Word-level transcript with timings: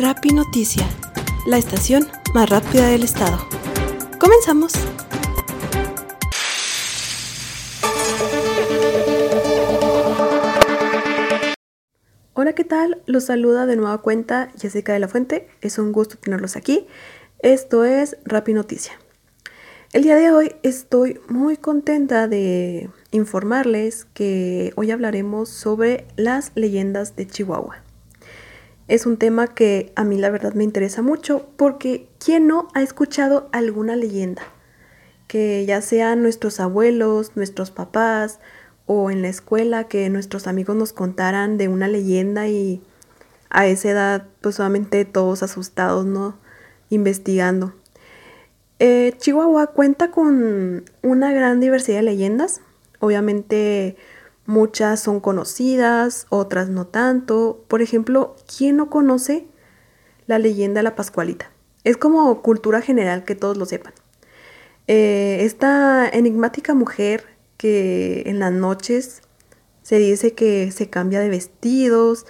Rapi 0.00 0.30
Noticia, 0.30 0.88
la 1.46 1.58
estación 1.58 2.08
más 2.32 2.48
rápida 2.48 2.88
del 2.88 3.02
estado. 3.02 3.46
Comenzamos. 4.18 4.72
Hola, 12.32 12.54
¿qué 12.54 12.64
tal? 12.64 13.02
Los 13.04 13.26
saluda 13.26 13.66
de 13.66 13.76
nueva 13.76 14.00
cuenta 14.00 14.50
Jessica 14.58 14.94
de 14.94 15.00
la 15.00 15.08
Fuente. 15.08 15.50
Es 15.60 15.78
un 15.78 15.92
gusto 15.92 16.16
tenerlos 16.16 16.56
aquí. 16.56 16.86
Esto 17.40 17.84
es 17.84 18.16
Rapi 18.24 18.54
Noticia. 18.54 18.94
El 19.92 20.04
día 20.04 20.16
de 20.16 20.30
hoy 20.30 20.54
estoy 20.62 21.20
muy 21.28 21.58
contenta 21.58 22.26
de 22.26 22.88
informarles 23.10 24.06
que 24.14 24.72
hoy 24.76 24.92
hablaremos 24.92 25.50
sobre 25.50 26.06
las 26.16 26.52
leyendas 26.54 27.16
de 27.16 27.26
Chihuahua. 27.26 27.84
Es 28.90 29.06
un 29.06 29.18
tema 29.18 29.46
que 29.46 29.92
a 29.94 30.02
mí 30.02 30.18
la 30.18 30.30
verdad 30.30 30.54
me 30.54 30.64
interesa 30.64 31.00
mucho 31.00 31.46
porque 31.56 32.08
¿quién 32.18 32.48
no 32.48 32.66
ha 32.74 32.82
escuchado 32.82 33.48
alguna 33.52 33.94
leyenda? 33.94 34.42
Que 35.28 35.64
ya 35.64 35.80
sean 35.80 36.22
nuestros 36.22 36.58
abuelos, 36.58 37.36
nuestros 37.36 37.70
papás 37.70 38.40
o 38.86 39.12
en 39.12 39.22
la 39.22 39.28
escuela 39.28 39.84
que 39.84 40.10
nuestros 40.10 40.48
amigos 40.48 40.74
nos 40.74 40.92
contaran 40.92 41.56
de 41.56 41.68
una 41.68 41.86
leyenda 41.86 42.48
y 42.48 42.82
a 43.48 43.68
esa 43.68 43.90
edad 43.90 44.26
pues 44.40 44.56
solamente 44.56 45.04
todos 45.04 45.44
asustados, 45.44 46.04
¿no? 46.04 46.36
Investigando. 46.88 47.72
Eh, 48.80 49.14
Chihuahua 49.18 49.68
cuenta 49.68 50.10
con 50.10 50.84
una 51.02 51.32
gran 51.32 51.60
diversidad 51.60 51.98
de 51.98 52.02
leyendas. 52.02 52.60
Obviamente 52.98 53.96
Muchas 54.46 55.00
son 55.00 55.20
conocidas, 55.20 56.26
otras 56.28 56.68
no 56.68 56.86
tanto. 56.86 57.64
Por 57.68 57.82
ejemplo, 57.82 58.36
¿quién 58.56 58.76
no 58.76 58.90
conoce 58.90 59.46
la 60.26 60.38
leyenda 60.38 60.80
de 60.80 60.84
la 60.84 60.96
Pascualita? 60.96 61.50
Es 61.84 61.96
como 61.96 62.42
cultura 62.42 62.80
general 62.80 63.24
que 63.24 63.34
todos 63.34 63.56
lo 63.56 63.64
sepan. 63.64 63.92
Eh, 64.86 65.38
esta 65.42 66.08
enigmática 66.08 66.74
mujer 66.74 67.24
que 67.56 68.24
en 68.26 68.38
las 68.38 68.52
noches 68.52 69.22
se 69.82 69.98
dice 69.98 70.34
que 70.34 70.72
se 70.72 70.90
cambia 70.90 71.20
de 71.20 71.28
vestidos, 71.28 72.26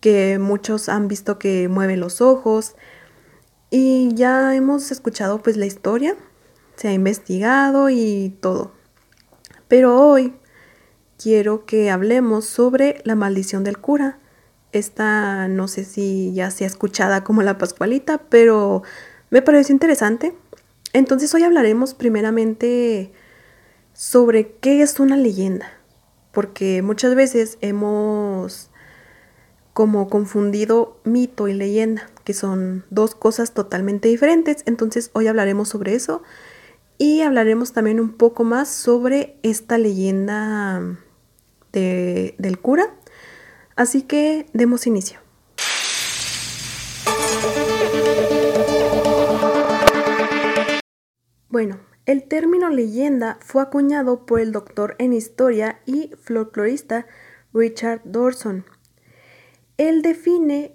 que 0.00 0.38
muchos 0.38 0.88
han 0.88 1.08
visto 1.08 1.38
que 1.38 1.68
mueve 1.68 1.96
los 1.96 2.20
ojos 2.20 2.76
y 3.70 4.14
ya 4.14 4.54
hemos 4.54 4.90
escuchado 4.92 5.42
pues 5.42 5.56
la 5.56 5.66
historia, 5.66 6.16
se 6.76 6.88
ha 6.88 6.92
investigado 6.92 7.90
y 7.90 8.36
todo. 8.40 8.72
Pero 9.68 10.00
hoy 10.00 10.34
quiero 11.18 11.64
que 11.64 11.90
hablemos 11.90 12.44
sobre 12.44 13.00
la 13.04 13.14
maldición 13.14 13.64
del 13.64 13.78
cura. 13.78 14.18
Esta 14.72 15.48
no 15.48 15.68
sé 15.68 15.84
si 15.84 16.32
ya 16.34 16.50
sea 16.50 16.66
escuchada 16.66 17.24
como 17.24 17.42
la 17.42 17.58
Pascualita, 17.58 18.18
pero 18.28 18.82
me 19.30 19.42
pareció 19.42 19.72
interesante. 19.72 20.34
Entonces 20.92 21.34
hoy 21.34 21.42
hablaremos 21.42 21.94
primeramente 21.94 23.12
sobre 23.92 24.52
qué 24.60 24.82
es 24.82 25.00
una 25.00 25.16
leyenda, 25.16 25.70
porque 26.32 26.82
muchas 26.82 27.14
veces 27.14 27.58
hemos 27.60 28.70
como 29.72 30.08
confundido 30.08 30.98
mito 31.04 31.48
y 31.48 31.54
leyenda, 31.54 32.08
que 32.24 32.32
son 32.32 32.84
dos 32.90 33.14
cosas 33.14 33.52
totalmente 33.52 34.08
diferentes. 34.08 34.62
Entonces 34.66 35.10
hoy 35.12 35.26
hablaremos 35.26 35.68
sobre 35.68 35.94
eso 35.94 36.22
y 36.98 37.20
hablaremos 37.20 37.72
también 37.72 38.00
un 38.00 38.12
poco 38.14 38.42
más 38.44 38.68
sobre 38.68 39.38
esta 39.42 39.76
leyenda 39.76 40.98
del 41.80 42.58
cura. 42.58 42.94
Así 43.76 44.02
que 44.02 44.46
demos 44.52 44.86
inicio. 44.86 45.20
Bueno, 51.48 51.78
el 52.06 52.24
término 52.24 52.68
leyenda 52.70 53.38
fue 53.40 53.62
acuñado 53.62 54.26
por 54.26 54.40
el 54.40 54.52
doctor 54.52 54.94
en 54.98 55.12
historia 55.12 55.80
y 55.86 56.12
folclorista 56.22 57.06
Richard 57.52 58.02
Dorson. 58.04 58.64
Él 59.76 60.02
define 60.02 60.74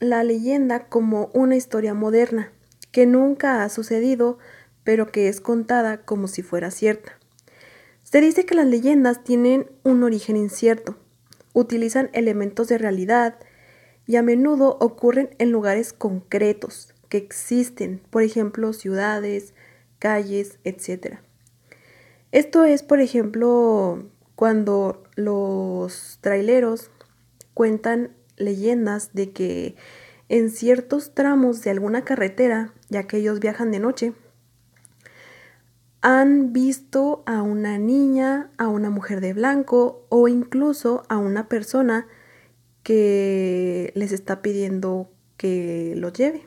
la 0.00 0.24
leyenda 0.24 0.88
como 0.88 1.30
una 1.34 1.56
historia 1.56 1.94
moderna, 1.94 2.52
que 2.92 3.06
nunca 3.06 3.62
ha 3.62 3.68
sucedido, 3.68 4.38
pero 4.82 5.10
que 5.10 5.28
es 5.28 5.40
contada 5.40 6.04
como 6.04 6.28
si 6.28 6.42
fuera 6.42 6.70
cierta. 6.70 7.18
Se 8.14 8.20
dice 8.20 8.46
que 8.46 8.54
las 8.54 8.68
leyendas 8.68 9.24
tienen 9.24 9.68
un 9.82 10.04
origen 10.04 10.36
incierto, 10.36 10.94
utilizan 11.52 12.10
elementos 12.12 12.68
de 12.68 12.78
realidad 12.78 13.40
y 14.06 14.14
a 14.14 14.22
menudo 14.22 14.78
ocurren 14.80 15.30
en 15.38 15.50
lugares 15.50 15.92
concretos 15.92 16.94
que 17.08 17.16
existen, 17.16 18.00
por 18.10 18.22
ejemplo, 18.22 18.72
ciudades, 18.72 19.52
calles, 19.98 20.60
etc. 20.62 21.16
Esto 22.30 22.62
es, 22.62 22.84
por 22.84 23.00
ejemplo, 23.00 24.08
cuando 24.36 25.02
los 25.16 26.18
traileros 26.20 26.92
cuentan 27.52 28.14
leyendas 28.36 29.12
de 29.12 29.32
que 29.32 29.74
en 30.28 30.50
ciertos 30.50 31.14
tramos 31.14 31.62
de 31.62 31.70
alguna 31.70 32.04
carretera, 32.04 32.74
ya 32.90 33.08
que 33.08 33.16
ellos 33.16 33.40
viajan 33.40 33.72
de 33.72 33.80
noche, 33.80 34.12
han 36.04 36.52
visto 36.52 37.22
a 37.24 37.40
una 37.40 37.78
niña, 37.78 38.50
a 38.58 38.68
una 38.68 38.90
mujer 38.90 39.22
de 39.22 39.32
blanco 39.32 40.04
o 40.10 40.28
incluso 40.28 41.02
a 41.08 41.16
una 41.16 41.48
persona 41.48 42.06
que 42.82 43.90
les 43.96 44.12
está 44.12 44.42
pidiendo 44.42 45.10
que 45.38 45.94
lo 45.96 46.12
lleve. 46.12 46.46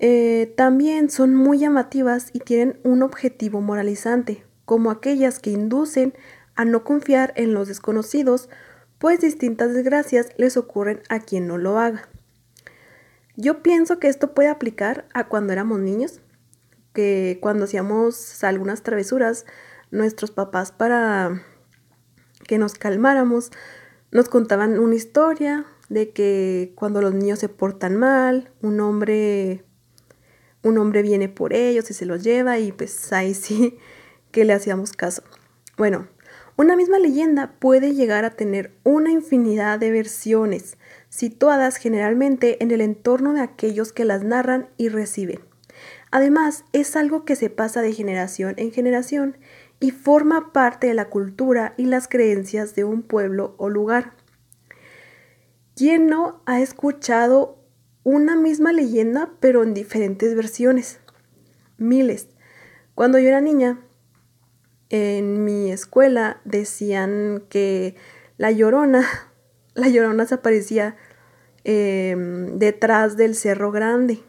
Eh, 0.00 0.52
también 0.56 1.10
son 1.10 1.36
muy 1.36 1.60
llamativas 1.60 2.30
y 2.32 2.40
tienen 2.40 2.80
un 2.82 3.04
objetivo 3.04 3.60
moralizante, 3.60 4.42
como 4.64 4.90
aquellas 4.90 5.38
que 5.38 5.50
inducen 5.50 6.12
a 6.56 6.64
no 6.64 6.82
confiar 6.82 7.32
en 7.36 7.54
los 7.54 7.68
desconocidos, 7.68 8.48
pues 8.98 9.20
distintas 9.20 9.74
desgracias 9.74 10.30
les 10.38 10.56
ocurren 10.56 11.02
a 11.08 11.20
quien 11.20 11.46
no 11.46 11.56
lo 11.56 11.78
haga. 11.78 12.08
Yo 13.36 13.62
pienso 13.62 14.00
que 14.00 14.08
esto 14.08 14.34
puede 14.34 14.48
aplicar 14.48 15.06
a 15.14 15.28
cuando 15.28 15.52
éramos 15.52 15.78
niños, 15.78 16.20
que 16.96 17.36
cuando 17.42 17.66
hacíamos 17.66 18.42
algunas 18.42 18.82
travesuras, 18.82 19.44
nuestros 19.90 20.30
papás 20.30 20.72
para 20.72 21.42
que 22.48 22.56
nos 22.56 22.72
calmáramos, 22.72 23.52
nos 24.12 24.30
contaban 24.30 24.78
una 24.78 24.94
historia 24.94 25.66
de 25.90 26.08
que 26.08 26.72
cuando 26.74 27.02
los 27.02 27.12
niños 27.12 27.38
se 27.38 27.50
portan 27.50 27.96
mal, 27.96 28.50
un 28.62 28.80
hombre 28.80 29.62
un 30.62 30.78
hombre 30.78 31.02
viene 31.02 31.28
por 31.28 31.52
ellos 31.52 31.90
y 31.90 31.94
se 31.94 32.06
los 32.06 32.24
lleva 32.24 32.58
y 32.58 32.72
pues 32.72 33.12
ahí 33.12 33.34
sí 33.34 33.76
que 34.32 34.46
le 34.46 34.54
hacíamos 34.54 34.94
caso. 34.94 35.22
Bueno, 35.76 36.08
una 36.56 36.76
misma 36.76 36.98
leyenda 36.98 37.52
puede 37.58 37.92
llegar 37.92 38.24
a 38.24 38.30
tener 38.30 38.72
una 38.84 39.10
infinidad 39.10 39.78
de 39.78 39.90
versiones, 39.90 40.78
situadas 41.10 41.76
generalmente 41.76 42.62
en 42.64 42.70
el 42.70 42.80
entorno 42.80 43.34
de 43.34 43.42
aquellos 43.42 43.92
que 43.92 44.06
las 44.06 44.24
narran 44.24 44.70
y 44.78 44.88
reciben. 44.88 45.45
Además, 46.16 46.64
es 46.72 46.96
algo 46.96 47.26
que 47.26 47.36
se 47.36 47.50
pasa 47.50 47.82
de 47.82 47.92
generación 47.92 48.54
en 48.56 48.72
generación 48.72 49.36
y 49.80 49.90
forma 49.90 50.50
parte 50.54 50.86
de 50.86 50.94
la 50.94 51.10
cultura 51.10 51.74
y 51.76 51.84
las 51.84 52.08
creencias 52.08 52.74
de 52.74 52.84
un 52.84 53.02
pueblo 53.02 53.54
o 53.58 53.68
lugar. 53.68 54.14
¿Quién 55.74 56.06
no 56.06 56.40
ha 56.46 56.62
escuchado 56.62 57.62
una 58.02 58.34
misma 58.34 58.72
leyenda 58.72 59.34
pero 59.40 59.62
en 59.62 59.74
diferentes 59.74 60.34
versiones? 60.34 61.00
Miles. 61.76 62.28
Cuando 62.94 63.18
yo 63.18 63.28
era 63.28 63.42
niña, 63.42 63.82
en 64.88 65.44
mi 65.44 65.70
escuela 65.70 66.40
decían 66.46 67.44
que 67.50 67.94
la 68.38 68.50
llorona, 68.52 69.06
la 69.74 69.90
llorona 69.90 70.24
se 70.24 70.36
aparecía 70.36 70.96
em, 71.64 72.58
detrás 72.58 73.18
del 73.18 73.34
cerro 73.34 73.70
grande 73.70 74.24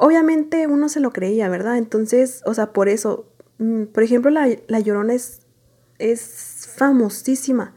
obviamente 0.00 0.66
uno 0.66 0.88
se 0.88 0.98
lo 0.98 1.12
creía, 1.12 1.48
¿verdad? 1.48 1.76
Entonces, 1.76 2.42
o 2.46 2.54
sea, 2.54 2.72
por 2.72 2.88
eso, 2.88 3.26
mm, 3.58 3.84
por 3.84 4.02
ejemplo, 4.02 4.30
la, 4.30 4.80
Llorona 4.80 5.12
es, 5.12 5.42
es 5.98 6.68
famosísima. 6.74 7.74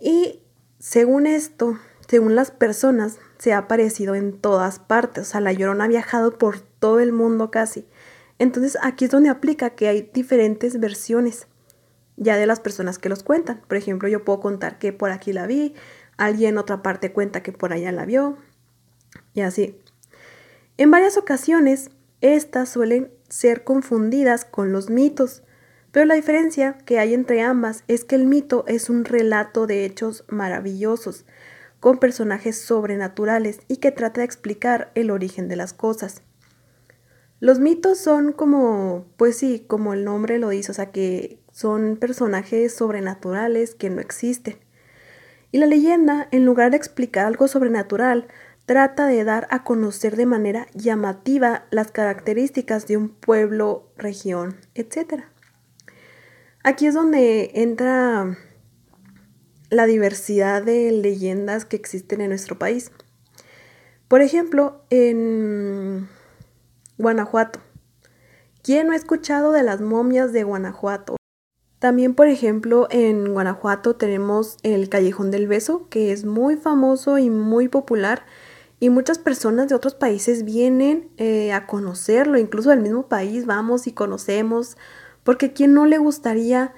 Y 0.00 0.40
según 0.78 1.26
esto, 1.26 1.78
según 2.08 2.34
las 2.34 2.50
personas, 2.50 3.18
se 3.38 3.52
ha 3.52 3.58
aparecido 3.58 4.14
en 4.14 4.40
todas 4.40 4.78
partes. 4.78 5.28
O 5.28 5.30
sea, 5.30 5.40
la 5.40 5.52
Llorona 5.52 5.84
ha 5.84 5.88
viajado 5.88 6.38
por 6.38 6.60
todo 6.60 7.00
el 7.00 7.12
mundo 7.12 7.50
casi. 7.50 7.86
Entonces 8.38 8.78
aquí 8.82 9.04
es 9.04 9.10
donde 9.10 9.28
aplica 9.28 9.70
que 9.70 9.88
hay 9.88 10.10
diferentes 10.12 10.80
versiones 10.80 11.46
ya 12.16 12.36
de 12.36 12.46
las 12.46 12.60
personas 12.60 12.98
que 12.98 13.10
los 13.10 13.22
cuentan. 13.22 13.60
Por 13.68 13.76
ejemplo, 13.76 14.08
yo 14.08 14.24
puedo 14.24 14.40
contar 14.40 14.78
que 14.78 14.92
por 14.94 15.10
aquí 15.10 15.34
la 15.34 15.46
vi, 15.46 15.74
alguien 16.16 16.54
en 16.54 16.58
otra 16.58 16.82
parte 16.82 17.12
cuenta 17.12 17.42
que 17.42 17.52
por 17.52 17.74
allá 17.74 17.92
la 17.92 18.06
vio 18.06 18.38
y 19.34 19.42
así. 19.42 19.78
En 20.76 20.90
varias 20.90 21.16
ocasiones, 21.16 21.90
estas 22.20 22.68
suelen 22.68 23.12
ser 23.28 23.62
confundidas 23.62 24.44
con 24.44 24.72
los 24.72 24.90
mitos, 24.90 25.44
pero 25.92 26.04
la 26.06 26.16
diferencia 26.16 26.78
que 26.84 26.98
hay 26.98 27.14
entre 27.14 27.42
ambas 27.42 27.84
es 27.86 28.04
que 28.04 28.16
el 28.16 28.26
mito 28.26 28.64
es 28.66 28.90
un 28.90 29.04
relato 29.04 29.68
de 29.68 29.84
hechos 29.84 30.24
maravillosos, 30.26 31.26
con 31.78 31.98
personajes 31.98 32.60
sobrenaturales 32.60 33.60
y 33.68 33.76
que 33.76 33.92
trata 33.92 34.22
de 34.22 34.24
explicar 34.24 34.90
el 34.96 35.12
origen 35.12 35.46
de 35.46 35.54
las 35.54 35.72
cosas. 35.72 36.22
Los 37.38 37.60
mitos 37.60 37.98
son 37.98 38.32
como, 38.32 39.06
pues 39.16 39.36
sí, 39.36 39.64
como 39.68 39.94
el 39.94 40.04
nombre 40.04 40.38
lo 40.38 40.48
dice, 40.48 40.72
o 40.72 40.74
sea 40.74 40.90
que 40.90 41.38
son 41.52 41.96
personajes 41.96 42.74
sobrenaturales 42.74 43.76
que 43.76 43.90
no 43.90 44.00
existen. 44.00 44.56
Y 45.52 45.58
la 45.58 45.66
leyenda, 45.66 46.26
en 46.32 46.44
lugar 46.44 46.72
de 46.72 46.78
explicar 46.78 47.26
algo 47.26 47.46
sobrenatural, 47.46 48.26
trata 48.66 49.06
de 49.06 49.24
dar 49.24 49.46
a 49.50 49.64
conocer 49.64 50.16
de 50.16 50.26
manera 50.26 50.66
llamativa 50.74 51.66
las 51.70 51.90
características 51.90 52.86
de 52.86 52.96
un 52.96 53.08
pueblo, 53.08 53.90
región, 53.96 54.56
etc. 54.74 55.24
Aquí 56.62 56.86
es 56.86 56.94
donde 56.94 57.50
entra 57.54 58.38
la 59.70 59.86
diversidad 59.86 60.62
de 60.62 60.92
leyendas 60.92 61.64
que 61.64 61.76
existen 61.76 62.20
en 62.20 62.30
nuestro 62.30 62.58
país. 62.58 62.90
Por 64.08 64.22
ejemplo, 64.22 64.84
en 64.90 66.08
Guanajuato. 66.96 67.60
¿Quién 68.62 68.86
no 68.86 68.92
ha 68.92 68.96
escuchado 68.96 69.52
de 69.52 69.62
las 69.62 69.80
momias 69.80 70.32
de 70.32 70.44
Guanajuato? 70.44 71.16
También, 71.78 72.14
por 72.14 72.28
ejemplo, 72.28 72.86
en 72.90 73.34
Guanajuato 73.34 73.96
tenemos 73.96 74.56
el 74.62 74.88
Callejón 74.88 75.30
del 75.30 75.48
Beso, 75.48 75.88
que 75.90 76.12
es 76.12 76.24
muy 76.24 76.56
famoso 76.56 77.18
y 77.18 77.28
muy 77.28 77.68
popular. 77.68 78.24
Y 78.84 78.90
muchas 78.90 79.16
personas 79.16 79.68
de 79.68 79.74
otros 79.74 79.94
países 79.94 80.44
vienen 80.44 81.08
eh, 81.16 81.54
a 81.54 81.66
conocerlo, 81.66 82.36
incluso 82.36 82.68
del 82.68 82.82
mismo 82.82 83.08
país 83.08 83.46
vamos 83.46 83.86
y 83.86 83.92
conocemos, 83.92 84.76
porque 85.22 85.54
¿quién 85.54 85.72
no 85.72 85.86
le 85.86 85.96
gustaría 85.96 86.74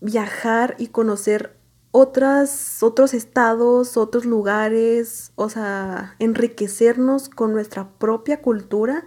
viajar 0.00 0.74
y 0.78 0.86
conocer 0.86 1.54
otras, 1.90 2.82
otros 2.82 3.12
estados, 3.12 3.98
otros 3.98 4.24
lugares, 4.24 5.32
o 5.34 5.50
sea, 5.50 6.16
enriquecernos 6.18 7.28
con 7.28 7.52
nuestra 7.52 7.90
propia 7.98 8.40
cultura 8.40 9.04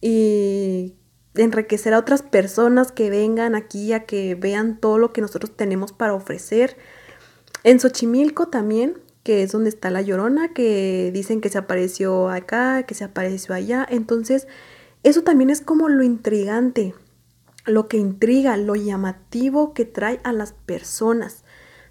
y 0.00 0.94
enriquecer 1.34 1.92
a 1.92 1.98
otras 1.98 2.22
personas 2.22 2.90
que 2.90 3.10
vengan 3.10 3.54
aquí 3.54 3.92
a 3.92 4.06
que 4.06 4.34
vean 4.34 4.80
todo 4.80 4.96
lo 4.96 5.12
que 5.12 5.20
nosotros 5.20 5.54
tenemos 5.54 5.92
para 5.92 6.14
ofrecer. 6.14 6.78
En 7.64 7.80
Xochimilco 7.80 8.48
también, 8.48 9.02
que 9.22 9.42
es 9.42 9.52
donde 9.52 9.68
está 9.68 9.90
la 9.90 10.02
Llorona, 10.02 10.52
que 10.52 11.10
dicen 11.12 11.40
que 11.40 11.48
se 11.48 11.58
apareció 11.58 12.28
acá, 12.28 12.84
que 12.84 12.94
se 12.94 13.04
apareció 13.04 13.54
allá. 13.54 13.86
Entonces, 13.88 14.48
eso 15.02 15.22
también 15.22 15.50
es 15.50 15.60
como 15.60 15.88
lo 15.88 16.02
intrigante, 16.02 16.94
lo 17.64 17.88
que 17.88 17.98
intriga, 17.98 18.56
lo 18.56 18.74
llamativo 18.74 19.74
que 19.74 19.84
trae 19.84 20.20
a 20.24 20.32
las 20.32 20.52
personas. 20.52 21.44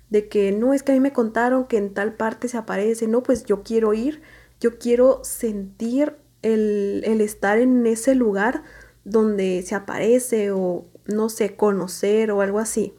De 0.09 0.27
que 0.27 0.51
no 0.51 0.73
es 0.73 0.83
que 0.83 0.91
a 0.91 0.95
mí 0.95 0.99
me 0.99 1.13
contaron 1.13 1.65
que 1.67 1.77
en 1.77 1.93
tal 1.93 2.13
parte 2.13 2.49
se 2.49 2.57
aparece, 2.57 3.07
no, 3.07 3.23
pues 3.23 3.45
yo 3.45 3.63
quiero 3.63 3.93
ir, 3.93 4.21
yo 4.59 4.77
quiero 4.77 5.21
sentir 5.23 6.17
el, 6.41 7.03
el 7.05 7.21
estar 7.21 7.59
en 7.59 7.85
ese 7.87 8.13
lugar 8.15 8.63
donde 9.05 9.63
se 9.65 9.73
aparece 9.73 10.51
o 10.51 10.85
no 11.05 11.29
sé, 11.29 11.55
conocer 11.55 12.31
o 12.31 12.41
algo 12.41 12.59
así. 12.59 12.93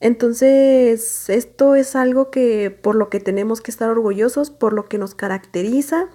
Entonces, 0.00 1.30
esto 1.30 1.74
es 1.74 1.96
algo 1.96 2.30
que 2.30 2.70
por 2.70 2.96
lo 2.96 3.08
que 3.08 3.20
tenemos 3.20 3.60
que 3.60 3.70
estar 3.70 3.88
orgullosos, 3.88 4.50
por 4.50 4.72
lo 4.72 4.84
que 4.84 4.98
nos 4.98 5.14
caracteriza. 5.14 6.08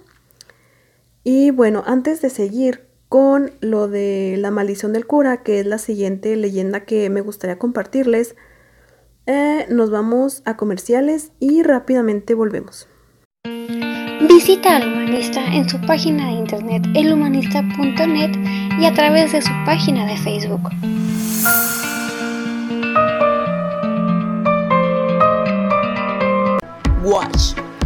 Y 1.24 1.50
bueno, 1.50 1.82
antes 1.86 2.22
de 2.22 2.30
seguir 2.30 2.86
con 3.08 3.52
lo 3.60 3.88
de 3.88 4.36
la 4.38 4.50
maldición 4.50 4.92
del 4.92 5.06
cura, 5.06 5.42
que 5.42 5.60
es 5.60 5.66
la 5.66 5.78
siguiente 5.78 6.34
leyenda 6.36 6.80
que 6.84 7.10
me 7.10 7.20
gustaría 7.20 7.58
compartirles, 7.58 8.36
eh, 9.26 9.66
nos 9.68 9.90
vamos 9.90 10.42
a 10.44 10.56
comerciales 10.56 11.32
y 11.38 11.62
rápidamente 11.62 12.34
volvemos. 12.34 12.88
Visita 14.28 14.76
al 14.76 14.88
humanista 14.88 15.44
en 15.44 15.68
su 15.68 15.80
página 15.82 16.26
de 16.26 16.32
internet 16.32 16.84
elhumanista.net 16.94 18.30
y 18.80 18.86
a 18.86 18.94
través 18.94 19.32
de 19.32 19.42
su 19.42 19.52
página 19.64 20.06
de 20.06 20.16
Facebook. 20.16 20.70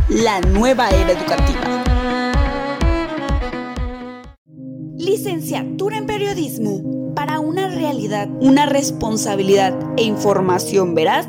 La 0.08 0.40
nueva 0.40 0.88
era 0.90 1.12
educativa. 1.12 1.84
Licenciatura 4.96 5.98
en 5.98 6.06
periodismo 6.06 7.12
para 7.14 7.40
una 7.40 7.68
realidad, 7.68 8.28
una 8.40 8.66
responsabilidad 8.66 9.74
e 9.96 10.02
información 10.02 10.94
veraz 10.94 11.26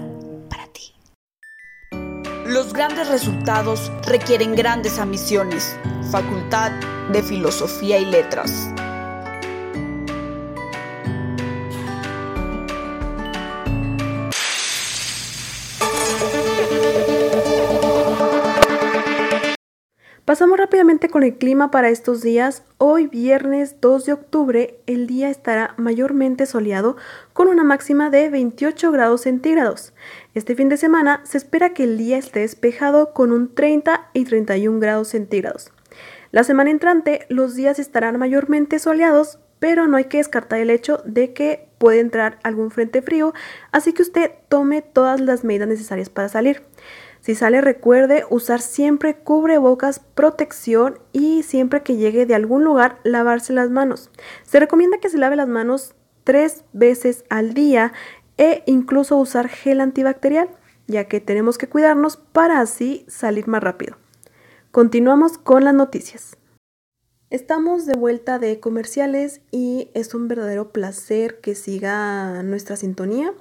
los 2.48 2.72
grandes 2.72 3.10
resultados 3.10 3.92
requieren 4.06 4.56
grandes 4.56 5.00
ambiciones. 5.00 5.78
Facultad 6.12 6.72
de 7.12 7.22
Filosofía 7.22 8.00
y 8.00 8.06
Letras. 8.06 8.70
Pasamos 20.28 20.58
rápidamente 20.58 21.08
con 21.08 21.24
el 21.24 21.38
clima 21.38 21.72
para 21.72 21.88
estos 21.88 22.22
días. 22.22 22.64
Hoy 22.80 23.08
viernes 23.08 23.80
2 23.80 24.08
de 24.08 24.12
octubre 24.12 24.78
el 24.86 25.08
día 25.08 25.30
estará 25.30 25.74
mayormente 25.78 26.46
soleado 26.46 26.98
con 27.32 27.48
una 27.48 27.64
máxima 27.64 28.10
de 28.10 28.30
28 28.30 28.92
grados 28.92 29.22
centígrados. 29.22 29.94
Este 30.34 30.54
fin 30.54 30.68
de 30.68 30.76
semana 30.76 31.22
se 31.24 31.38
espera 31.38 31.74
que 31.74 31.86
el 31.86 31.98
día 31.98 32.18
esté 32.18 32.42
despejado 32.42 33.14
con 33.14 33.32
un 33.32 33.56
30 33.56 34.10
y 34.12 34.26
31 34.26 34.82
grados 34.82 35.08
centígrados. 35.08 35.72
La 36.32 36.44
semana 36.44 36.72
entrante 36.72 37.26
los 37.30 37.56
días 37.56 37.80
estarán 37.80 38.20
mayormente 38.20 38.80
soleados, 38.80 39.40
pero 39.60 39.88
no 39.88 39.96
hay 39.96 40.06
que 40.06 40.18
descartar 40.18 40.60
el 40.60 40.72
hecho 40.72 41.02
de 41.06 41.32
que 41.32 41.70
puede 41.78 42.02
entrar 42.02 42.38
algún 42.44 42.70
frente 42.70 43.02
frío, 43.02 43.34
así 43.72 43.94
que 43.94 44.02
usted 44.02 44.32
tome 44.50 44.82
todas 44.82 45.22
las 45.22 45.46
medidas 45.46 45.70
necesarias 45.70 46.10
para 46.10 46.28
salir. 46.28 46.64
Si 47.28 47.36
sale 47.36 47.60
recuerde 47.60 48.24
usar 48.30 48.62
siempre 48.62 49.18
cubrebocas, 49.18 50.00
protección 50.00 50.98
y 51.12 51.44
siempre 51.44 51.84
que 51.84 51.98
llegue 51.98 52.26
de 52.26 52.36
algún 52.36 52.64
lugar 52.64 53.02
lavarse 53.04 53.52
las 53.52 53.70
manos. 53.70 54.12
Se 54.44 54.62
recomienda 54.62 55.00
que 55.00 55.10
se 55.10 55.18
lave 55.18 55.36
las 55.36 55.50
manos 55.50 55.94
tres 56.24 56.64
veces 56.72 57.26
al 57.30 57.54
día 57.54 57.92
e 58.38 58.64
incluso 58.66 59.18
usar 59.18 59.50
gel 59.50 59.82
antibacterial, 59.82 60.48
ya 60.88 61.10
que 61.10 61.20
tenemos 61.20 61.58
que 61.58 61.68
cuidarnos 61.68 62.16
para 62.16 62.62
así 62.62 63.04
salir 63.10 63.50
más 63.50 63.62
rápido. 63.62 63.98
Continuamos 64.72 65.38
con 65.38 65.66
las 65.66 65.74
noticias. 65.74 66.38
Estamos 67.30 67.86
de 67.86 67.98
vuelta 67.98 68.40
de 68.40 68.62
comerciales 68.62 69.42
y 69.52 69.92
es 69.94 70.14
un 70.14 70.30
verdadero 70.30 70.72
placer 70.72 71.42
que 71.42 71.56
siga 71.56 72.42
nuestra 72.44 72.78
sintonía. 72.78 73.34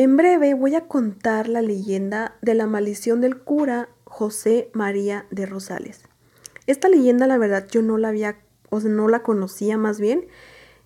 En 0.00 0.16
breve 0.16 0.54
voy 0.54 0.76
a 0.76 0.88
contar 0.88 1.46
la 1.46 1.60
leyenda 1.60 2.34
de 2.40 2.54
la 2.54 2.66
maldición 2.66 3.20
del 3.20 3.36
cura 3.36 3.90
José 4.04 4.70
María 4.72 5.26
de 5.30 5.44
Rosales. 5.44 6.04
Esta 6.66 6.88
leyenda, 6.88 7.26
la 7.26 7.36
verdad, 7.36 7.68
yo 7.70 7.82
no 7.82 7.98
la 7.98 8.08
había, 8.08 8.38
o 8.70 8.80
no 8.80 9.08
la 9.08 9.22
conocía 9.22 9.76
más 9.76 10.00
bien, 10.00 10.26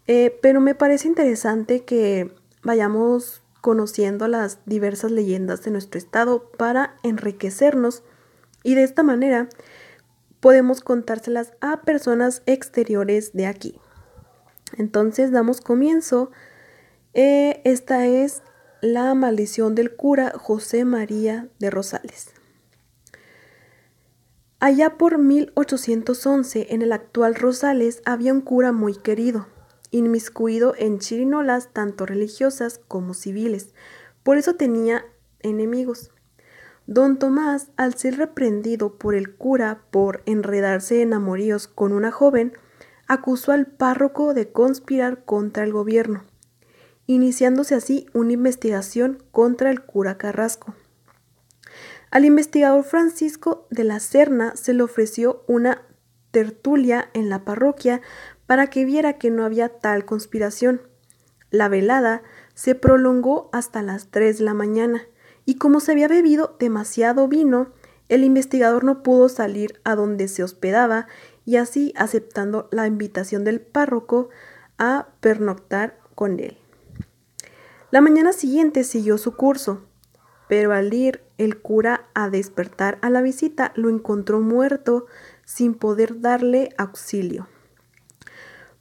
eh, 0.09 0.37
pero 0.43 0.61
me 0.61 0.75
parece 0.75 1.07
interesante 1.07 1.85
que 1.85 2.35
vayamos 2.65 3.45
conociendo 3.61 4.27
las 4.27 4.59
diversas 4.67 5.13
leyendas 5.13 5.63
de 5.63 5.71
nuestro 5.71 5.99
estado 5.99 6.51
para 6.51 6.97
enriquecernos 7.05 8.03
y 8.65 8.75
de 8.75 8.83
esta 8.83 9.05
manera 9.05 9.49
podemos 10.41 10.81
contárselas 10.81 11.53
a 11.61 11.83
personas 11.83 12.43
exteriores 12.47 13.33
de 13.33 13.47
aquí. 13.47 13.79
Entonces 14.77 15.31
damos 15.31 15.61
comienzo. 15.61 16.33
Eh, 17.13 17.61
esta 17.63 18.07
es 18.07 18.43
la 18.85 19.15
maldición 19.15 19.75
del 19.75 19.97
cura 19.97 20.35
José 20.37 20.85
María 20.85 21.49
de 21.59 21.71
Rosales. 21.71 22.35
Allá 24.61 24.99
por 24.99 25.17
1811, 25.17 26.67
en 26.69 26.83
el 26.83 26.93
actual 26.93 27.35
Rosales, 27.35 28.03
había 28.05 28.35
un 28.35 28.43
cura 28.43 28.73
muy 28.73 28.95
querido, 28.95 29.47
inmiscuido 29.91 30.75
en 30.77 30.99
chirinolas 30.99 31.73
tanto 31.73 32.05
religiosas 32.05 32.79
como 32.87 33.15
civiles. 33.15 33.73
Por 34.23 34.37
eso 34.37 34.57
tenía 34.57 35.07
enemigos. 35.41 36.11
Don 36.87 37.19
Tomás, 37.19 37.71
al 37.79 37.95
ser 37.95 38.19
reprendido 38.19 38.99
por 38.99 39.15
el 39.15 39.35
cura 39.35 39.81
por 39.91 40.23
enredarse 40.27 41.01
en 41.01 41.15
amoríos 41.15 41.69
con 41.69 41.95
una 41.95 42.11
joven, 42.11 42.53
acusó 43.09 43.53
al 43.53 43.65
párroco 43.65 44.35
de 44.35 44.53
conspirar 44.53 45.25
contra 45.25 45.65
el 45.65 45.73
gobierno 45.73 46.25
iniciándose 47.07 47.75
así 47.75 48.07
una 48.13 48.33
investigación 48.33 49.23
contra 49.31 49.71
el 49.71 49.83
cura 49.83 50.19
Carrasco. 50.19 50.75
Al 52.11 52.25
investigador 52.25 52.85
Francisco 52.85 53.67
de 53.71 53.85
la 53.85 54.01
Serna 54.01 54.55
se 54.57 54.73
le 54.73 54.83
ofreció 54.83 55.43
una 55.49 55.83
tertulia 56.31 57.11
en 57.13 57.29
la 57.29 57.45
parroquia 57.45 58.01
para 58.47 58.69
que 58.69 58.85
viera 58.85 59.19
que 59.19 59.31
no 59.31 59.45
había 59.45 59.69
tal 59.69 60.05
conspiración. 60.05 60.83
La 61.51 61.69
velada 61.69 62.23
se 62.55 62.75
prolongó 62.75 63.51
hasta 63.53 63.83
las 63.83 64.11
3 64.11 64.39
de 64.39 64.45
la 64.45 64.55
mañana 64.55 65.03
y 65.45 65.57
como 65.57 65.81
se 65.81 65.93
había 65.93 66.09
bebido 66.09 66.57
demasiado 66.59 67.29
vino, 67.29 67.73
el 68.09 68.25
investigador 68.25 68.85
no 68.85 69.03
pudo 69.03 69.29
salir 69.29 69.81
a 69.85 69.95
donde 69.95 70.29
se 70.29 70.43
hospedaba 70.43 71.07
y 71.45 71.57
así 71.57 71.93
aceptando 71.97 72.69
la 72.71 72.87
invitación 72.87 73.45
del 73.45 73.61
párroco 73.61 74.29
a 74.79 75.09
pernoctar 75.21 75.99
con 76.15 76.39
él. 76.41 76.59
La 77.95 78.01
mañana 78.01 78.33
siguiente 78.33 78.83
siguió 78.83 79.19
su 79.19 79.37
curso, 79.37 79.85
pero 80.49 80.73
al 80.73 80.93
ir 80.93 81.23
el 81.39 81.63
cura 81.63 82.09
a 82.13 82.29
despertar 82.29 82.99
a 83.03 83.09
la 83.09 83.23
visita 83.23 83.73
lo 83.77 83.89
encontró 83.89 84.41
muerto 84.41 85.07
sin 85.45 85.75
poder 85.75 86.21
darle 86.21 86.71
auxilio, 86.77 87.47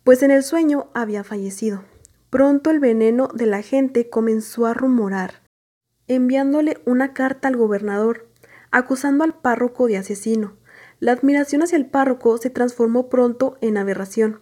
pues 0.04 0.24
en 0.24 0.32
el 0.32 0.42
sueño 0.42 0.90
había 0.96 1.24
fallecido. 1.24 1.84
Pronto 2.32 2.72
el 2.72 2.80
veneno 2.80 3.28
de 3.28 3.46
la 3.46 3.62
gente 3.62 4.10
comenzó 4.10 4.66
a 4.66 4.74
rumorar, 4.74 5.44
enviándole 6.08 6.82
una 6.88 7.14
carta 7.14 7.50
al 7.50 7.56
gobernador, 7.56 8.28
acusando 8.72 9.24
al 9.24 9.36
párroco 9.36 9.86
de 9.86 9.98
asesino. 9.98 10.58
La 11.00 11.12
admiración 11.12 11.62
hacia 11.62 11.78
el 11.78 11.86
párroco 11.86 12.40
se 12.40 12.50
transformó 12.50 13.10
pronto 13.10 13.60
en 13.62 13.78
aberración, 13.78 14.40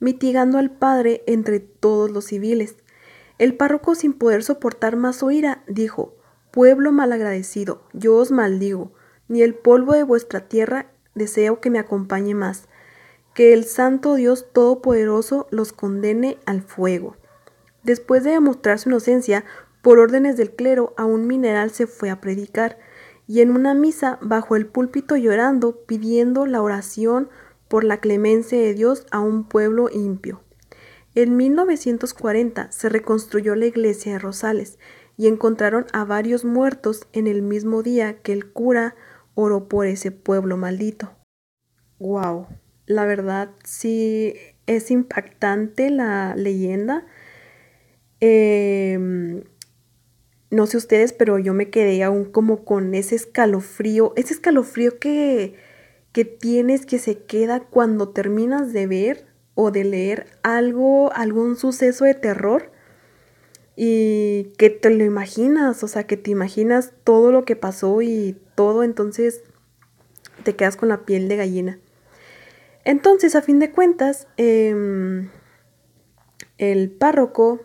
mitigando 0.00 0.58
al 0.58 0.72
padre 0.72 1.22
entre 1.28 1.60
todos 1.60 2.10
los 2.10 2.24
civiles. 2.24 2.74
El 3.40 3.56
párroco, 3.56 3.94
sin 3.94 4.12
poder 4.12 4.42
soportar 4.44 4.96
más 4.96 5.16
su 5.16 5.30
ira, 5.30 5.64
dijo, 5.66 6.14
Pueblo 6.50 6.92
malagradecido, 6.92 7.80
yo 7.94 8.16
os 8.16 8.30
maldigo, 8.30 8.92
ni 9.28 9.40
el 9.40 9.54
polvo 9.54 9.94
de 9.94 10.02
vuestra 10.02 10.46
tierra 10.46 10.92
deseo 11.14 11.58
que 11.58 11.70
me 11.70 11.78
acompañe 11.78 12.34
más, 12.34 12.68
que 13.32 13.54
el 13.54 13.64
Santo 13.64 14.14
Dios 14.16 14.52
Todopoderoso 14.52 15.46
los 15.50 15.72
condene 15.72 16.36
al 16.44 16.60
fuego. 16.60 17.16
Después 17.82 18.24
de 18.24 18.32
demostrar 18.32 18.78
su 18.78 18.90
inocencia, 18.90 19.46
por 19.80 19.98
órdenes 19.98 20.36
del 20.36 20.50
clero, 20.50 20.92
a 20.98 21.06
un 21.06 21.26
mineral 21.26 21.70
se 21.70 21.86
fue 21.86 22.10
a 22.10 22.20
predicar, 22.20 22.76
y 23.26 23.40
en 23.40 23.52
una 23.52 23.72
misa 23.72 24.18
bajo 24.20 24.54
el 24.54 24.66
púlpito 24.66 25.16
llorando, 25.16 25.76
pidiendo 25.86 26.44
la 26.44 26.60
oración 26.60 27.30
por 27.68 27.84
la 27.84 28.00
clemencia 28.00 28.58
de 28.58 28.74
Dios 28.74 29.06
a 29.10 29.20
un 29.20 29.44
pueblo 29.44 29.88
impio. 29.90 30.42
En 31.14 31.36
1940 31.36 32.70
se 32.72 32.88
reconstruyó 32.88 33.54
la 33.54 33.66
iglesia 33.66 34.12
de 34.12 34.18
Rosales, 34.18 34.78
y 35.20 35.26
encontraron 35.26 35.84
a 35.92 36.06
varios 36.06 36.46
muertos 36.46 37.06
en 37.12 37.26
el 37.26 37.42
mismo 37.42 37.82
día 37.82 38.22
que 38.22 38.32
el 38.32 38.50
cura 38.50 38.96
oró 39.34 39.68
por 39.68 39.86
ese 39.86 40.12
pueblo 40.12 40.56
maldito. 40.56 41.14
Wow, 41.98 42.46
la 42.86 43.04
verdad 43.04 43.50
sí 43.62 44.32
es 44.66 44.90
impactante 44.90 45.90
la 45.90 46.34
leyenda. 46.36 47.06
Em, 48.20 49.44
no 50.50 50.66
sé 50.66 50.78
ustedes, 50.78 51.12
pero 51.12 51.38
yo 51.38 51.52
me 51.52 51.68
quedé 51.68 52.02
aún 52.02 52.24
como 52.24 52.64
con 52.64 52.94
ese 52.94 53.16
escalofrío, 53.16 54.14
ese 54.16 54.32
escalofrío 54.32 54.98
que, 54.98 55.54
que 56.12 56.24
tienes 56.24 56.86
que 56.86 56.98
se 56.98 57.24
queda 57.24 57.60
cuando 57.60 58.08
terminas 58.08 58.72
de 58.72 58.86
ver 58.86 59.26
o 59.54 59.70
de 59.70 59.84
leer 59.84 60.26
algo, 60.42 61.12
algún 61.12 61.56
suceso 61.56 62.04
de 62.04 62.14
terror 62.14 62.70
y 63.76 64.52
que 64.58 64.70
te 64.70 64.90
lo 64.90 65.04
imaginas, 65.04 65.82
o 65.82 65.88
sea, 65.88 66.06
que 66.06 66.16
te 66.16 66.30
imaginas 66.30 66.92
todo 67.04 67.32
lo 67.32 67.44
que 67.44 67.56
pasó 67.56 68.02
y 68.02 68.36
todo, 68.54 68.82
entonces 68.82 69.42
te 70.42 70.54
quedas 70.54 70.76
con 70.76 70.88
la 70.88 71.04
piel 71.04 71.28
de 71.28 71.36
gallina. 71.36 71.78
Entonces, 72.84 73.34
a 73.34 73.42
fin 73.42 73.58
de 73.58 73.70
cuentas, 73.70 74.26
em, 74.36 75.28
el 76.58 76.90
párroco, 76.90 77.60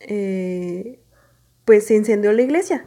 eh, 0.00 1.00
pues 1.64 1.86
se 1.86 1.94
incendió 1.94 2.32
la 2.32 2.42
iglesia. 2.42 2.86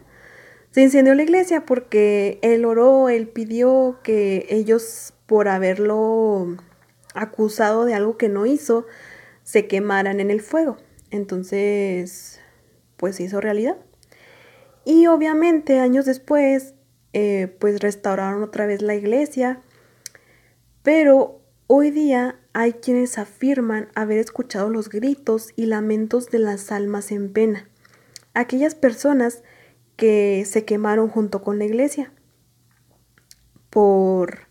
Se 0.72 0.82
incendió 0.82 1.16
la 1.16 1.24
iglesia 1.24 1.66
porque 1.66 2.40
él 2.42 2.66
oró, 2.66 3.10
él 3.10 3.28
pidió 3.28 4.00
que 4.04 4.46
ellos, 4.50 5.14
por 5.26 5.48
haberlo 5.48 6.58
acusado 7.22 7.86
de 7.86 7.94
algo 7.94 8.18
que 8.18 8.30
no 8.30 8.46
hizo, 8.46 8.86
se 9.44 9.68
quemaran 9.68 10.20
en 10.20 10.32
el 10.32 10.42
fuego. 10.42 10.78
Entonces, 11.10 12.40
pues 12.98 13.16
se 13.16 13.24
hizo 13.24 13.42
realidad. 13.42 13.78
Y 14.86 15.08
obviamente 15.08 15.80
años 15.80 16.06
después, 16.06 16.74
eh, 17.14 17.56
pues 17.60 17.82
restauraron 17.82 18.44
otra 18.44 18.66
vez 18.66 18.82
la 18.82 18.96
iglesia. 18.96 19.60
Pero 20.84 21.42
hoy 21.68 21.92
día 21.92 22.40
hay 22.54 22.74
quienes 22.74 23.18
afirman 23.18 23.90
haber 23.96 24.18
escuchado 24.20 24.70
los 24.70 24.90
gritos 24.90 25.52
y 25.56 25.66
lamentos 25.66 26.30
de 26.30 26.40
las 26.40 26.72
almas 26.72 27.12
en 27.12 27.32
pena. 27.32 27.68
Aquellas 28.34 28.76
personas 28.76 29.44
que 29.96 30.46
se 30.46 30.64
quemaron 30.64 31.10
junto 31.10 31.42
con 31.42 31.58
la 31.60 31.66
iglesia 31.66 32.12
por, 33.70 34.47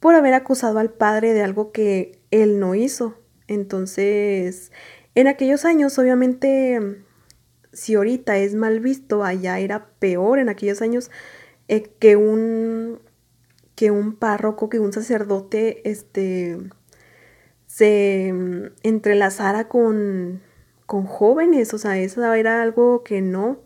por 0.00 0.14
haber 0.14 0.34
acusado 0.34 0.78
al 0.78 0.90
padre 0.90 1.34
de 1.34 1.42
algo 1.42 1.72
que 1.72 2.20
él 2.30 2.60
no 2.60 2.74
hizo. 2.74 3.14
Entonces, 3.46 4.72
en 5.14 5.26
aquellos 5.26 5.64
años, 5.64 5.98
obviamente, 5.98 7.04
si 7.72 7.94
ahorita 7.94 8.36
es 8.38 8.54
mal 8.54 8.80
visto, 8.80 9.24
allá 9.24 9.58
era 9.58 9.90
peor 9.98 10.38
en 10.38 10.48
aquellos 10.48 10.82
años 10.82 11.10
eh, 11.68 11.82
que 11.98 12.16
un 12.16 13.00
que 13.78 13.92
un 13.92 14.16
párroco, 14.16 14.68
que 14.68 14.80
un 14.80 14.92
sacerdote, 14.92 15.88
este, 15.88 16.58
se 17.66 18.32
mm, 18.34 18.72
entrelazara 18.82 19.68
con, 19.68 20.42
con 20.84 21.04
jóvenes, 21.04 21.72
o 21.74 21.78
sea, 21.78 21.96
eso 21.96 22.34
era 22.34 22.60
algo 22.60 23.04
que 23.04 23.20
no. 23.22 23.60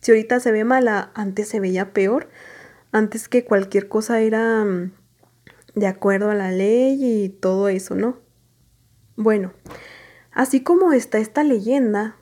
Si 0.00 0.12
ahorita 0.12 0.38
se 0.38 0.52
ve 0.52 0.62
mala, 0.62 1.10
antes 1.14 1.48
se 1.48 1.58
veía 1.58 1.92
peor, 1.92 2.28
antes 2.92 3.28
que 3.28 3.44
cualquier 3.44 3.88
cosa 3.88 4.20
era 4.20 4.64
mm, 4.64 4.92
de 5.76 5.86
acuerdo 5.86 6.30
a 6.30 6.34
la 6.34 6.50
ley 6.50 6.98
y 7.00 7.28
todo 7.28 7.68
eso, 7.68 7.94
¿no? 7.94 8.18
Bueno, 9.14 9.52
Así 10.36 10.60
como 10.60 10.92
está 10.92 11.16
esta 11.16 11.42
leyenda, 11.44 12.18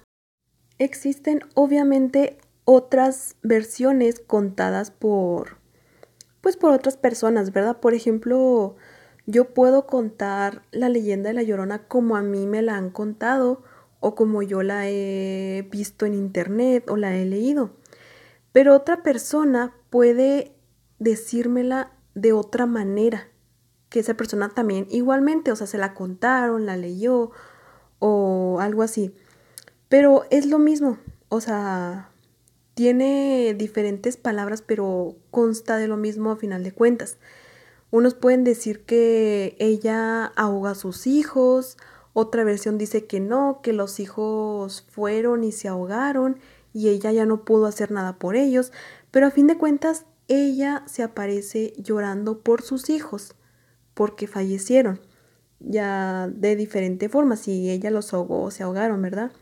existen 0.78 1.40
obviamente 1.54 2.38
otras 2.64 3.34
versiones 3.42 4.20
contadas 4.20 4.92
por 4.92 5.56
pues 6.40 6.56
por 6.56 6.70
otras 6.70 6.96
personas, 6.96 7.52
¿verdad? 7.52 7.80
Por 7.80 7.92
ejemplo, 7.92 8.76
yo 9.26 9.52
puedo 9.52 9.88
contar 9.88 10.62
la 10.70 10.88
leyenda 10.88 11.30
de 11.30 11.34
la 11.34 11.42
Llorona 11.42 11.88
como 11.88 12.14
a 12.14 12.22
mí 12.22 12.46
me 12.46 12.62
la 12.62 12.76
han 12.76 12.90
contado 12.90 13.64
o 13.98 14.14
como 14.14 14.44
yo 14.44 14.62
la 14.62 14.88
he 14.88 15.66
visto 15.72 16.06
en 16.06 16.14
internet 16.14 16.88
o 16.88 16.96
la 16.96 17.16
he 17.16 17.24
leído. 17.24 17.72
Pero 18.52 18.76
otra 18.76 19.02
persona 19.02 19.74
puede 19.90 20.54
decírmela 21.00 21.90
de 22.14 22.32
otra 22.32 22.66
manera, 22.66 23.26
que 23.94 24.00
esa 24.00 24.14
persona 24.14 24.48
también 24.48 24.88
igualmente, 24.90 25.52
o 25.52 25.56
sea, 25.56 25.68
se 25.68 25.78
la 25.78 25.94
contaron, 25.94 26.66
la 26.66 26.76
leyó 26.76 27.30
o 28.00 28.58
algo 28.60 28.82
así. 28.82 29.14
Pero 29.88 30.24
es 30.30 30.46
lo 30.46 30.58
mismo, 30.58 30.98
o 31.28 31.40
sea, 31.40 32.10
tiene 32.74 33.54
diferentes 33.56 34.16
palabras, 34.16 34.62
pero 34.62 35.14
consta 35.30 35.76
de 35.76 35.86
lo 35.86 35.96
mismo 35.96 36.32
a 36.32 36.36
final 36.36 36.64
de 36.64 36.72
cuentas. 36.72 37.18
Unos 37.92 38.14
pueden 38.14 38.42
decir 38.42 38.84
que 38.84 39.54
ella 39.60 40.24
ahoga 40.34 40.72
a 40.72 40.74
sus 40.74 41.06
hijos, 41.06 41.76
otra 42.14 42.42
versión 42.42 42.78
dice 42.78 43.06
que 43.06 43.20
no, 43.20 43.60
que 43.62 43.72
los 43.72 44.00
hijos 44.00 44.84
fueron 44.90 45.44
y 45.44 45.52
se 45.52 45.68
ahogaron 45.68 46.40
y 46.72 46.88
ella 46.88 47.12
ya 47.12 47.26
no 47.26 47.44
pudo 47.44 47.66
hacer 47.66 47.92
nada 47.92 48.18
por 48.18 48.34
ellos, 48.34 48.72
pero 49.12 49.28
a 49.28 49.30
fin 49.30 49.46
de 49.46 49.56
cuentas 49.56 50.04
ella 50.26 50.82
se 50.86 51.04
aparece 51.04 51.74
llorando 51.76 52.40
por 52.40 52.62
sus 52.62 52.90
hijos 52.90 53.36
porque 53.94 54.26
fallecieron 54.26 55.00
ya 55.66 56.28
de 56.28 56.56
diferente 56.56 57.08
forma, 57.08 57.36
si 57.36 57.70
ella 57.70 57.90
los 57.90 58.12
ahogó 58.12 58.42
o 58.42 58.50
se 58.50 58.62
ahogaron, 58.62 59.00
¿verdad? 59.02 59.32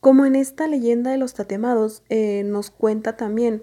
Como 0.00 0.24
en 0.24 0.36
esta 0.36 0.66
leyenda 0.66 1.10
de 1.10 1.18
los 1.18 1.34
tatemados 1.34 2.02
eh, 2.08 2.42
nos 2.44 2.70
cuenta 2.70 3.16
también 3.16 3.62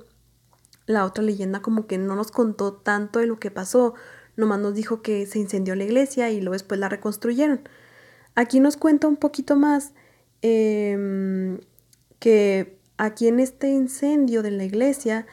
la 0.86 1.06
otra 1.06 1.24
leyenda 1.24 1.62
como 1.62 1.88
que 1.88 1.98
no 1.98 2.16
nos 2.16 2.32
contó 2.32 2.74
tanto 2.74 3.20
de 3.20 3.28
lo 3.28 3.40
que 3.40 3.52
pasó, 3.52 3.96
nomás 4.36 4.60
nos 4.60 4.74
dijo 4.74 5.02
que 5.02 5.26
se 5.26 5.40
incendió 5.40 5.76
la 5.76 5.84
iglesia 5.84 6.30
y 6.30 6.40
luego 6.42 6.54
después 6.54 6.80
la 6.80 6.90
reconstruyeron. 6.90 7.68
Aquí 8.36 8.60
nos 8.60 8.78
cuenta 8.78 9.08
un 9.08 9.18
poquito 9.18 9.56
más 9.56 9.94
em, 10.42 11.60
que 12.20 12.78
aquí 12.98 13.28
en 13.28 13.40
este 13.40 13.70
incendio 13.70 14.44
de 14.44 14.52
la 14.52 14.64
iglesia 14.64 15.26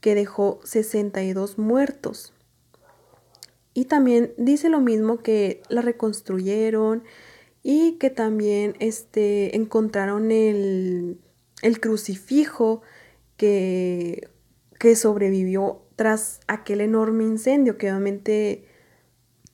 que 0.00 0.14
dejó 0.14 0.60
62 0.64 1.58
muertos. 1.58 2.33
Y 3.74 3.86
también 3.86 4.32
dice 4.38 4.68
lo 4.68 4.80
mismo 4.80 5.18
que 5.18 5.62
la 5.68 5.82
reconstruyeron 5.82 7.02
y 7.62 7.98
que 7.98 8.10
también 8.10 8.76
este, 8.78 9.56
encontraron 9.56 10.30
el, 10.30 11.18
crucifijo 11.80 12.82
que, 13.36 14.28
que 14.78 14.94
sobrevivió 14.94 15.82
tras 15.96 16.40
aquel 16.46 16.80
enorme 16.80 17.24
incendio 17.24 17.78
que 17.78 17.90
obviamente 17.90 18.68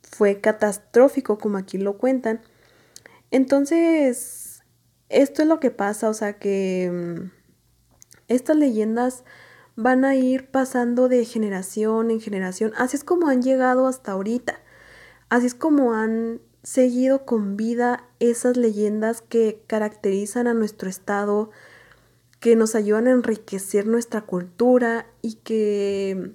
fue 0.02 0.40
catastrófico 0.40 1.38
como 1.38 1.56
aquí 1.56 1.78
lo 1.78 1.96
cuentan. 1.96 2.42
Entonces, 3.30 4.62
esto 5.08 5.42
es 5.42 5.48
lo 5.48 5.60
que 5.60 5.70
pasa, 5.70 6.08
o 6.08 6.14
sea 6.14 6.38
que 6.38 6.90
mm, 6.92 7.30
Estas 8.28 8.56
leyendas 8.56 9.24
van 9.76 10.04
a 10.04 10.14
ir 10.16 10.50
pasando 10.50 11.08
de 11.08 11.24
generación 11.24 12.10
en 12.10 12.20
generación. 12.20 12.72
Así 12.76 12.96
es 12.96 13.04
como 13.04 13.28
han 13.28 13.42
llegado 13.42 13.86
hasta 13.86 14.12
ahorita. 14.12 14.60
Así 15.28 15.46
es 15.46 15.54
como 15.54 15.94
han 15.94 16.40
seguido 16.62 17.24
con 17.24 17.56
vida 17.56 18.04
esas 18.18 18.56
leyendas 18.56 19.22
que 19.22 19.62
caracterizan 19.66 20.46
a 20.46 20.54
nuestro 20.54 20.90
estado, 20.90 21.50
que 22.40 22.56
nos 22.56 22.74
ayudan 22.74 23.06
a 23.06 23.12
enriquecer 23.12 23.86
nuestra 23.86 24.22
cultura 24.22 25.06
y 25.22 25.34
que 25.36 26.32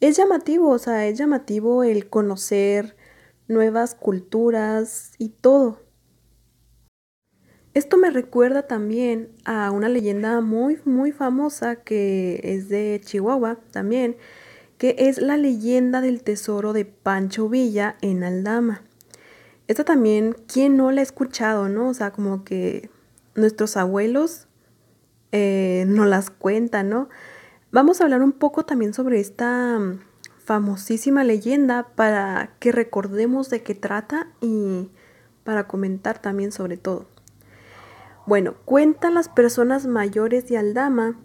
es 0.00 0.16
llamativo, 0.16 0.70
o 0.70 0.78
sea, 0.78 1.06
es 1.06 1.18
llamativo 1.18 1.84
el 1.84 2.08
conocer 2.08 2.96
nuevas 3.48 3.94
culturas 3.94 5.12
y 5.18 5.30
todo. 5.30 5.85
Esto 7.76 7.98
me 7.98 8.08
recuerda 8.08 8.62
también 8.62 9.28
a 9.44 9.70
una 9.70 9.90
leyenda 9.90 10.40
muy, 10.40 10.80
muy 10.86 11.12
famosa 11.12 11.76
que 11.76 12.40
es 12.42 12.70
de 12.70 13.02
Chihuahua 13.04 13.58
también, 13.70 14.16
que 14.78 14.96
es 14.98 15.18
la 15.18 15.36
leyenda 15.36 16.00
del 16.00 16.22
tesoro 16.22 16.72
de 16.72 16.86
Pancho 16.86 17.50
Villa 17.50 17.98
en 18.00 18.24
Aldama. 18.24 18.80
Esta 19.68 19.84
también, 19.84 20.34
¿quién 20.50 20.78
no 20.78 20.90
la 20.90 21.02
ha 21.02 21.04
escuchado, 21.04 21.68
no? 21.68 21.90
O 21.90 21.92
sea, 21.92 22.12
como 22.12 22.44
que 22.44 22.88
nuestros 23.34 23.76
abuelos 23.76 24.46
eh, 25.32 25.84
nos 25.86 26.06
las 26.06 26.30
cuentan, 26.30 26.88
¿no? 26.88 27.10
Vamos 27.72 28.00
a 28.00 28.04
hablar 28.04 28.22
un 28.22 28.32
poco 28.32 28.64
también 28.64 28.94
sobre 28.94 29.20
esta 29.20 29.78
mm, 29.78 30.00
famosísima 30.38 31.24
leyenda 31.24 31.88
para 31.94 32.54
que 32.58 32.72
recordemos 32.72 33.50
de 33.50 33.62
qué 33.62 33.74
trata 33.74 34.28
y 34.40 34.88
para 35.44 35.68
comentar 35.68 36.22
también 36.22 36.52
sobre 36.52 36.78
todo. 36.78 37.14
Bueno, 38.26 38.56
cuentan 38.64 39.14
las 39.14 39.28
personas 39.28 39.86
mayores 39.86 40.48
de 40.48 40.58
Aldama 40.58 41.16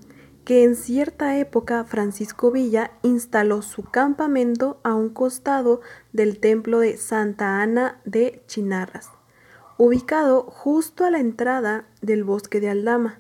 que 0.46 0.64
en 0.64 0.76
cierta 0.76 1.38
época 1.40 1.84
Francisco 1.84 2.52
Villa 2.52 2.92
instaló 3.02 3.64
su 3.64 3.84
campamento 3.84 4.80
a 4.84 4.94
un 4.94 5.10
costado 5.10 5.82
del 6.14 6.40
templo 6.40 6.80
de 6.80 6.98
Santa 6.98 7.60
Ana 7.62 8.00
de 8.06 8.44
Chinarras, 8.46 9.10
ubicado 9.80 10.44
justo 10.44 11.04
a 11.04 11.10
la 11.10 11.20
entrada 11.20 11.86
del 12.02 12.24
bosque 12.24 12.60
de 12.60 12.70
Aldama, 12.70 13.20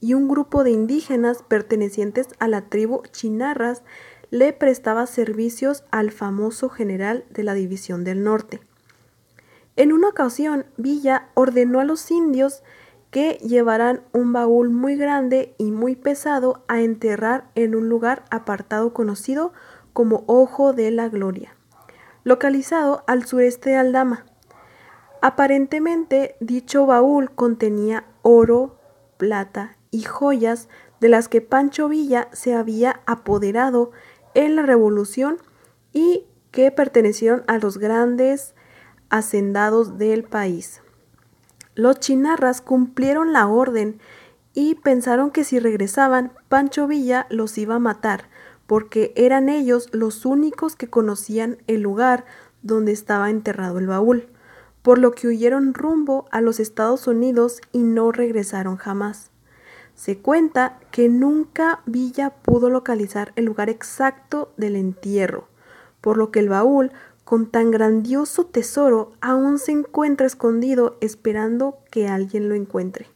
y 0.00 0.14
un 0.14 0.28
grupo 0.28 0.62
de 0.62 0.70
indígenas 0.70 1.42
pertenecientes 1.42 2.28
a 2.38 2.46
la 2.46 2.68
tribu 2.68 3.02
Chinarras 3.10 3.82
le 4.30 4.52
prestaba 4.52 5.06
servicios 5.06 5.82
al 5.90 6.12
famoso 6.12 6.68
general 6.68 7.24
de 7.30 7.42
la 7.42 7.54
División 7.54 8.04
del 8.04 8.22
Norte. 8.22 8.60
En 9.74 9.92
una 9.92 10.08
ocasión, 10.08 10.66
Villa 10.76 11.28
ordenó 11.34 11.80
a 11.80 11.84
los 11.84 12.10
indios 12.12 12.62
que 13.10 13.34
llevarán 13.34 14.02
un 14.12 14.32
baúl 14.32 14.70
muy 14.70 14.96
grande 14.96 15.54
y 15.58 15.70
muy 15.70 15.96
pesado 15.96 16.64
a 16.68 16.80
enterrar 16.80 17.50
en 17.54 17.74
un 17.74 17.88
lugar 17.88 18.24
apartado 18.30 18.92
conocido 18.92 19.52
como 19.92 20.24
Ojo 20.26 20.72
de 20.72 20.90
la 20.90 21.08
Gloria, 21.08 21.56
localizado 22.24 23.02
al 23.06 23.24
sureste 23.24 23.70
de 23.70 23.76
Aldama. 23.76 24.26
Aparentemente 25.22 26.36
dicho 26.40 26.86
baúl 26.86 27.30
contenía 27.34 28.04
oro, 28.22 28.78
plata 29.16 29.76
y 29.90 30.02
joyas 30.02 30.68
de 31.00 31.08
las 31.08 31.28
que 31.28 31.40
Pancho 31.40 31.88
Villa 31.88 32.28
se 32.32 32.54
había 32.54 33.00
apoderado 33.06 33.90
en 34.34 34.54
la 34.54 34.62
revolución 34.62 35.38
y 35.92 36.26
que 36.50 36.70
pertenecieron 36.70 37.42
a 37.46 37.58
los 37.58 37.78
grandes 37.78 38.54
hacendados 39.10 39.98
del 39.98 40.24
país. 40.24 40.82
Los 41.78 42.00
chinarras 42.00 42.60
cumplieron 42.60 43.32
la 43.32 43.46
orden 43.46 44.00
y 44.52 44.74
pensaron 44.74 45.30
que 45.30 45.44
si 45.44 45.60
regresaban, 45.60 46.32
Pancho 46.48 46.88
Villa 46.88 47.28
los 47.30 47.56
iba 47.56 47.76
a 47.76 47.78
matar, 47.78 48.24
porque 48.66 49.12
eran 49.14 49.48
ellos 49.48 49.88
los 49.92 50.26
únicos 50.26 50.74
que 50.74 50.90
conocían 50.90 51.58
el 51.68 51.82
lugar 51.82 52.24
donde 52.62 52.90
estaba 52.90 53.30
enterrado 53.30 53.78
el 53.78 53.86
baúl, 53.86 54.26
por 54.82 54.98
lo 54.98 55.12
que 55.12 55.28
huyeron 55.28 55.72
rumbo 55.72 56.26
a 56.32 56.40
los 56.40 56.58
Estados 56.58 57.06
Unidos 57.06 57.60
y 57.70 57.84
no 57.84 58.10
regresaron 58.10 58.76
jamás. 58.76 59.30
Se 59.94 60.18
cuenta 60.18 60.80
que 60.90 61.08
nunca 61.08 61.82
Villa 61.86 62.30
pudo 62.30 62.70
localizar 62.70 63.32
el 63.36 63.44
lugar 63.44 63.70
exacto 63.70 64.52
del 64.56 64.74
entierro, 64.74 65.46
por 66.00 66.16
lo 66.16 66.32
que 66.32 66.40
el 66.40 66.48
baúl 66.48 66.90
con 67.28 67.50
tan 67.50 67.70
grandioso 67.70 68.46
tesoro 68.46 69.12
aún 69.20 69.58
se 69.58 69.72
encuentra 69.72 70.26
escondido 70.26 70.96
esperando 71.02 71.76
que 71.90 72.08
alguien 72.08 72.48
lo 72.48 72.54
encuentre. 72.54 73.08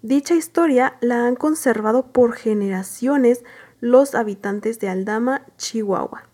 Dicha 0.00 0.36
historia 0.36 0.96
la 1.00 1.26
han 1.26 1.34
conservado 1.34 2.12
por 2.12 2.34
generaciones 2.34 3.42
los 3.80 4.14
habitantes 4.14 4.78
de 4.78 4.90
Aldama, 4.90 5.44
Chihuahua. 5.56 6.28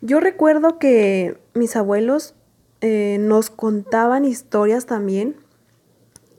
Yo 0.00 0.18
recuerdo 0.18 0.80
que 0.80 1.38
mis 1.54 1.76
abuelos 1.76 2.34
eh, 2.80 3.18
nos 3.20 3.48
contaban 3.48 4.24
historias 4.24 4.86
también, 4.86 5.36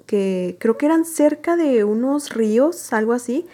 que 0.07 0.57
creo 0.59 0.77
que 0.77 0.87
eran 0.87 1.05
cerca 1.05 1.55
de 1.55 1.85
unos 1.85 2.33
ríos, 2.33 2.91
algo 2.91 3.13
así, 3.13 3.47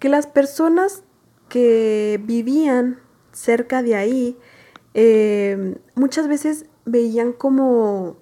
que 0.00 0.08
las 0.08 0.26
personas 0.26 1.04
que 1.48 2.20
vivían 2.24 2.98
cerca 3.30 3.80
de 3.84 3.94
ahí, 3.94 4.36
Em, 4.94 5.74
muchas 5.96 6.28
veces 6.28 6.66
veían 6.84 7.32
como, 7.32 8.16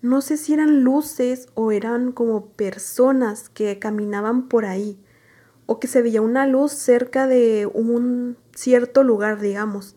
no 0.00 0.20
sé 0.20 0.36
si 0.36 0.54
eran 0.54 0.84
luces 0.84 1.48
o 1.54 1.72
eran 1.72 2.12
como 2.12 2.46
personas 2.46 3.48
que 3.48 3.78
caminaban 3.80 4.48
por 4.48 4.64
ahí, 4.64 4.98
o 5.66 5.80
que 5.80 5.88
se 5.88 6.00
veía 6.00 6.22
una 6.22 6.46
luz 6.46 6.72
cerca 6.72 7.26
de 7.26 7.66
un 7.66 8.38
cierto 8.54 9.02
lugar, 9.02 9.40
digamos, 9.40 9.96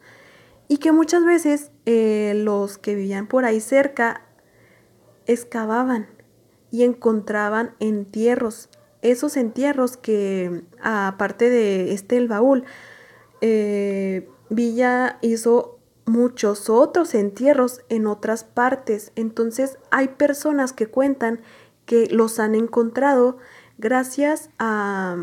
y 0.67 0.77
que 0.77 0.91
muchas 0.91 1.23
veces 1.23 1.71
eh, 1.85 2.33
los 2.35 2.77
que 2.77 2.95
vivían 2.95 3.27
por 3.27 3.45
ahí 3.45 3.59
cerca 3.59 4.21
excavaban 5.27 6.07
y 6.71 6.83
encontraban 6.83 7.75
entierros. 7.79 8.69
Esos 9.01 9.37
entierros 9.37 9.97
que, 9.97 10.63
aparte 10.81 11.49
de 11.49 11.93
este 11.93 12.17
el 12.17 12.27
baúl, 12.27 12.63
eh, 13.41 14.29
Villa 14.49 15.17
hizo 15.21 15.80
muchos 16.11 16.69
otros 16.69 17.15
entierros 17.15 17.81
en 17.89 18.05
otras 18.05 18.43
partes. 18.43 19.11
Entonces 19.15 19.77
hay 19.89 20.09
personas 20.09 20.73
que 20.73 20.87
cuentan 20.87 21.41
que 21.85 22.07
los 22.07 22.39
han 22.39 22.53
encontrado 22.53 23.37
gracias 23.77 24.49
a 24.59 25.17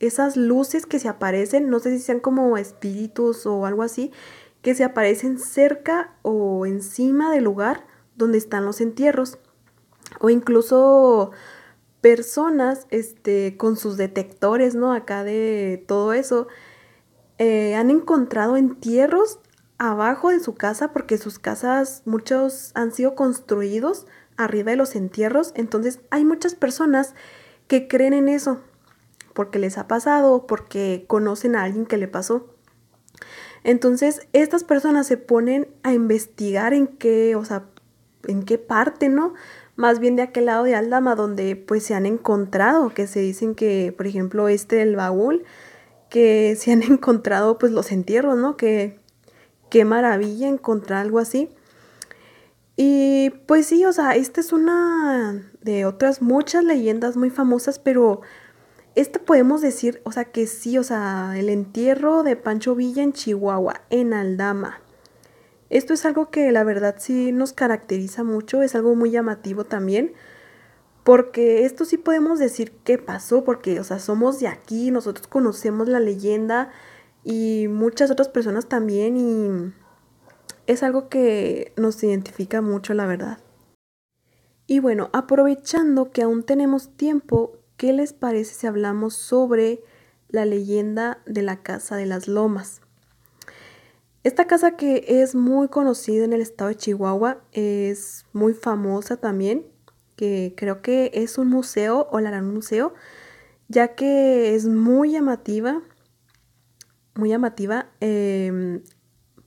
esas 0.00 0.36
luces 0.36 0.84
que 0.84 0.98
se 0.98 1.08
aparecen, 1.08 1.70
no 1.70 1.78
sé 1.78 1.96
si 1.96 2.02
sean 2.02 2.20
como 2.20 2.58
espíritus 2.58 3.46
o 3.46 3.64
algo 3.64 3.82
así, 3.82 4.12
que 4.60 4.74
se 4.74 4.84
aparecen 4.84 5.38
cerca 5.38 6.14
o 6.22 6.66
encima 6.66 7.30
del 7.32 7.44
lugar 7.44 7.86
donde 8.16 8.38
están 8.38 8.64
los 8.64 8.80
entierros. 8.80 9.38
O 10.20 10.28
incluso 10.28 11.30
personas 12.00 12.86
este, 12.90 13.56
con 13.56 13.76
sus 13.76 13.96
detectores, 13.96 14.74
¿no? 14.74 14.92
Acá 14.92 15.24
de 15.24 15.84
todo 15.86 16.12
eso, 16.12 16.48
eh, 17.38 17.74
han 17.74 17.90
encontrado 17.90 18.56
entierros 18.56 19.38
abajo 19.78 20.30
de 20.30 20.40
su 20.40 20.54
casa 20.54 20.92
porque 20.92 21.18
sus 21.18 21.38
casas 21.38 22.02
muchos 22.04 22.72
han 22.74 22.92
sido 22.92 23.14
construidos 23.14 24.06
arriba 24.36 24.70
de 24.70 24.76
los 24.76 24.96
entierros, 24.96 25.52
entonces 25.54 26.00
hay 26.10 26.24
muchas 26.24 26.54
personas 26.54 27.14
que 27.68 27.88
creen 27.88 28.12
en 28.12 28.28
eso 28.28 28.60
porque 29.36 29.58
les 29.58 29.76
ha 29.76 29.86
pasado, 29.86 30.46
porque 30.46 31.04
conocen 31.06 31.56
a 31.56 31.62
alguien 31.62 31.84
que 31.84 31.98
le 31.98 32.08
pasó. 32.08 32.46
Entonces, 33.64 34.26
estas 34.32 34.64
personas 34.64 35.06
se 35.06 35.18
ponen 35.18 35.68
a 35.82 35.92
investigar 35.92 36.72
en 36.72 36.86
qué, 36.86 37.36
o 37.36 37.44
sea, 37.44 37.64
en 38.26 38.44
qué 38.44 38.58
parte, 38.58 39.08
¿no? 39.10 39.34
Más 39.76 39.98
bien 40.00 40.16
de 40.16 40.22
aquel 40.22 40.46
lado 40.46 40.64
de 40.64 40.74
Aldama 40.74 41.14
donde 41.16 41.54
pues 41.54 41.82
se 41.82 41.94
han 41.94 42.06
encontrado, 42.06 42.88
que 42.94 43.06
se 43.06 43.20
dicen 43.20 43.54
que, 43.54 43.92
por 43.94 44.06
ejemplo, 44.06 44.48
este 44.48 44.76
del 44.76 44.96
baúl, 44.96 45.44
que 46.08 46.56
se 46.56 46.72
han 46.72 46.82
encontrado 46.90 47.58
pues 47.58 47.72
los 47.72 47.92
entierros, 47.92 48.38
¿no? 48.38 48.56
Que 48.56 48.98
qué 49.70 49.84
maravilla 49.84 50.48
encontrar 50.48 51.00
algo 51.00 51.18
así. 51.18 51.50
Y 52.76 53.30
pues 53.46 53.66
sí, 53.66 53.84
o 53.84 53.92
sea, 53.92 54.16
esta 54.16 54.40
es 54.40 54.52
una 54.52 55.50
de 55.62 55.86
otras 55.86 56.20
muchas 56.20 56.62
leyendas 56.62 57.16
muy 57.16 57.30
famosas, 57.30 57.78
pero 57.78 58.20
este 58.94 59.18
podemos 59.18 59.62
decir, 59.62 60.00
o 60.04 60.12
sea, 60.12 60.24
que 60.24 60.46
sí, 60.46 60.76
o 60.76 60.82
sea, 60.82 61.32
el 61.36 61.48
entierro 61.48 62.22
de 62.22 62.36
Pancho 62.36 62.74
Villa 62.74 63.02
en 63.02 63.12
Chihuahua, 63.12 63.82
en 63.90 64.12
Aldama. 64.12 64.80
Esto 65.68 65.94
es 65.94 66.04
algo 66.04 66.30
que 66.30 66.52
la 66.52 66.64
verdad 66.64 66.96
sí 66.98 67.32
nos 67.32 67.52
caracteriza 67.52 68.24
mucho, 68.24 68.62
es 68.62 68.74
algo 68.74 68.94
muy 68.94 69.10
llamativo 69.10 69.64
también, 69.64 70.12
porque 71.02 71.64
esto 71.64 71.84
sí 71.84 71.98
podemos 71.98 72.38
decir 72.38 72.72
qué 72.84 72.98
pasó, 72.98 73.42
porque, 73.42 73.80
o 73.80 73.84
sea, 73.84 73.98
somos 73.98 74.38
de 74.38 74.48
aquí, 74.48 74.90
nosotros 74.90 75.26
conocemos 75.26 75.88
la 75.88 76.00
leyenda, 76.00 76.70
y 77.28 77.66
muchas 77.66 78.12
otras 78.12 78.28
personas 78.28 78.68
también 78.68 79.16
y 79.16 79.74
es 80.68 80.84
algo 80.84 81.08
que 81.08 81.72
nos 81.76 82.00
identifica 82.04 82.62
mucho, 82.62 82.94
la 82.94 83.04
verdad. 83.04 83.38
Y 84.68 84.78
bueno, 84.78 85.10
aprovechando 85.12 86.12
que 86.12 86.22
aún 86.22 86.44
tenemos 86.44 86.90
tiempo, 86.96 87.58
¿qué 87.76 87.92
les 87.92 88.12
parece 88.12 88.54
si 88.54 88.68
hablamos 88.68 89.14
sobre 89.14 89.82
la 90.28 90.44
leyenda 90.44 91.18
de 91.26 91.42
la 91.42 91.64
Casa 91.64 91.96
de 91.96 92.06
las 92.06 92.28
Lomas? 92.28 92.80
Esta 94.22 94.46
casa 94.46 94.76
que 94.76 95.04
es 95.08 95.34
muy 95.34 95.66
conocida 95.66 96.24
en 96.24 96.32
el 96.32 96.40
estado 96.40 96.68
de 96.68 96.76
Chihuahua, 96.76 97.42
es 97.50 98.24
muy 98.32 98.54
famosa 98.54 99.16
también, 99.16 99.66
que 100.14 100.54
creo 100.56 100.80
que 100.80 101.10
es 101.12 101.38
un 101.38 101.48
museo 101.48 102.06
o 102.12 102.20
la 102.20 102.28
harán 102.28 102.54
museo, 102.54 102.94
ya 103.66 103.96
que 103.96 104.54
es 104.54 104.66
muy 104.66 105.10
llamativa, 105.10 105.82
muy 107.16 107.30
llamativa 107.30 107.86
em, 108.00 108.82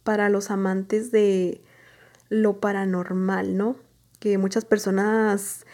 para 0.03 0.29
los 0.29 0.51
amantes 0.51 1.11
de 1.11 1.61
lo 2.29 2.59
paranormal, 2.59 3.57
¿no? 3.57 3.75
Que 4.19 4.37
muchas 4.37 4.65
personas 4.65 5.65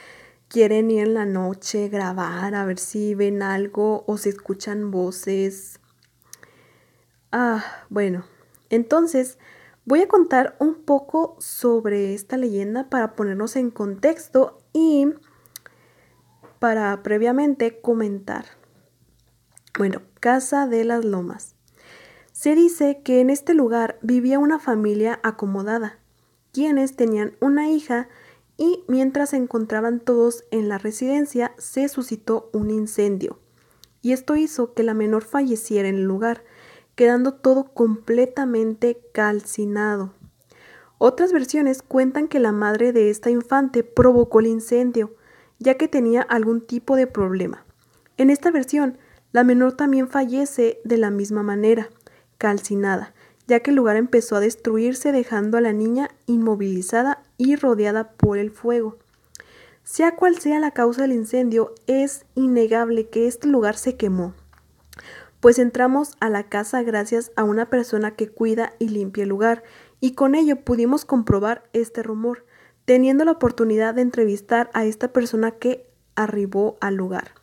quieren 0.47 0.91
ir 0.91 1.07
en 1.07 1.13
la 1.13 1.25
noche, 1.25 1.89
grabar, 1.89 2.55
a 2.55 2.65
ver 2.65 2.79
si 2.79 3.15
ven 3.15 3.41
algo 3.41 4.03
o 4.07 4.17
si 4.17 4.29
escuchan 4.29 4.91
voces. 4.91 5.79
Ah, 7.31 7.63
bueno, 7.89 8.25
entonces, 8.69 9.37
voy 9.85 10.01
a 10.01 10.07
contar 10.07 10.55
un 10.59 10.83
poco 10.83 11.35
sobre 11.39 12.13
esta 12.13 12.37
leyenda 12.37 12.89
para 12.89 13.15
ponernos 13.15 13.55
en 13.55 13.71
contexto 13.71 14.57
y 14.73 15.07
para 16.59 17.03
previamente 17.03 17.81
comentar. 17.81 18.45
Bueno, 19.77 20.01
Casa 20.19 20.67
de 20.67 20.85
las 20.85 21.03
Lomas. 21.03 21.54
Se 22.35 22.53
dice 22.53 22.99
que 23.01 23.21
en 23.21 23.29
este 23.29 23.53
lugar 23.53 23.97
vivía 24.01 24.39
una 24.39 24.59
familia 24.59 25.21
acomodada, 25.23 25.99
quienes 26.51 26.97
tenían 26.97 27.37
una 27.39 27.71
hija 27.71 28.09
y 28.57 28.83
mientras 28.89 29.29
se 29.29 29.37
encontraban 29.37 30.01
todos 30.01 30.43
en 30.51 30.67
la 30.67 30.77
residencia 30.77 31.53
se 31.57 31.87
suscitó 31.87 32.49
un 32.51 32.71
incendio. 32.71 33.39
Y 34.01 34.11
esto 34.11 34.35
hizo 34.35 34.73
que 34.73 34.83
la 34.83 34.93
menor 34.93 35.23
falleciera 35.23 35.87
en 35.87 35.95
el 35.95 36.03
lugar, 36.03 36.43
quedando 36.95 37.35
todo 37.35 37.73
completamente 37.73 38.99
calcinado. 39.13 40.13
Otras 40.97 41.31
versiones 41.31 41.83
cuentan 41.83 42.27
que 42.27 42.41
la 42.41 42.51
madre 42.51 42.91
de 42.91 43.11
esta 43.11 43.29
infante 43.29 43.85
provocó 43.85 44.41
el 44.41 44.47
incendio, 44.47 45.15
ya 45.57 45.75
que 45.75 45.87
tenía 45.87 46.21
algún 46.21 46.59
tipo 46.59 46.97
de 46.97 47.07
problema. 47.07 47.65
En 48.17 48.29
esta 48.29 48.51
versión, 48.51 48.97
la 49.31 49.45
menor 49.45 49.77
también 49.77 50.09
fallece 50.09 50.81
de 50.83 50.97
la 50.97 51.11
misma 51.11 51.41
manera, 51.41 51.89
calcinada, 52.37 53.13
ya 53.47 53.59
que 53.59 53.71
el 53.71 53.75
lugar 53.75 53.95
empezó 53.95 54.35
a 54.35 54.39
destruirse 54.39 55.11
dejando 55.11 55.57
a 55.57 55.61
la 55.61 55.73
niña 55.73 56.09
inmovilizada 56.25 57.23
y 57.37 57.55
rodeada 57.55 58.11
por 58.11 58.37
el 58.37 58.51
fuego. 58.51 58.97
Sea 59.83 60.15
cual 60.15 60.39
sea 60.39 60.59
la 60.59 60.71
causa 60.71 61.03
del 61.03 61.11
incendio, 61.11 61.73
es 61.85 62.25
innegable 62.33 63.09
que 63.09 63.27
este 63.27 63.47
lugar 63.47 63.77
se 63.77 63.95
quemó 63.95 64.33
pues 65.45 65.59
entramos 65.59 66.17
a 66.19 66.29
la 66.29 66.49
casa 66.49 66.81
gracias 66.81 67.31
a 67.35 67.43
una 67.43 67.69
persona 67.69 68.15
que 68.15 68.29
cuida 68.29 68.73
y 68.79 68.89
limpia 68.89 69.21
el 69.21 69.29
lugar, 69.29 69.61
y 69.99 70.15
con 70.15 70.33
ello 70.33 70.61
pudimos 70.61 71.05
comprobar 71.05 71.69
este 71.71 72.01
rumor, 72.01 72.47
teniendo 72.85 73.25
la 73.25 73.33
oportunidad 73.33 73.93
de 73.93 74.01
entrevistar 74.01 74.71
a 74.73 74.85
esta 74.85 75.09
persona 75.13 75.51
que 75.51 75.85
arribó 76.15 76.77
al 76.81 76.95
lugar. 76.95 77.35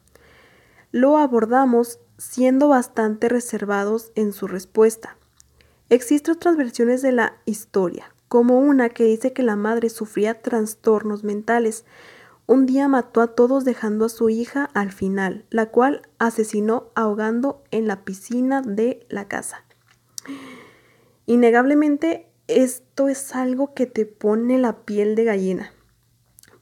Lo 0.90 1.16
abordamos 1.16 2.00
siendo 2.22 2.68
bastante 2.68 3.28
reservados 3.28 4.12
en 4.14 4.32
su 4.32 4.46
respuesta. 4.46 5.16
Existen 5.88 6.36
otras 6.36 6.56
versiones 6.56 7.02
de 7.02 7.12
la 7.12 7.34
historia, 7.44 8.14
como 8.28 8.58
una 8.58 8.88
que 8.88 9.04
dice 9.04 9.32
que 9.32 9.42
la 9.42 9.56
madre 9.56 9.90
sufría 9.90 10.40
trastornos 10.40 11.24
mentales, 11.24 11.84
un 12.46 12.64
día 12.66 12.88
mató 12.88 13.20
a 13.20 13.34
todos 13.34 13.64
dejando 13.64 14.04
a 14.04 14.08
su 14.08 14.30
hija 14.30 14.70
al 14.72 14.92
final, 14.92 15.44
la 15.50 15.66
cual 15.66 16.08
asesinó 16.18 16.90
ahogando 16.94 17.62
en 17.70 17.86
la 17.86 18.04
piscina 18.04 18.62
de 18.62 19.04
la 19.08 19.26
casa. 19.26 19.64
Innegablemente, 21.26 22.28
esto 22.46 23.08
es 23.08 23.34
algo 23.34 23.74
que 23.74 23.86
te 23.86 24.06
pone 24.06 24.58
la 24.58 24.84
piel 24.84 25.14
de 25.14 25.24
gallina. 25.24 25.72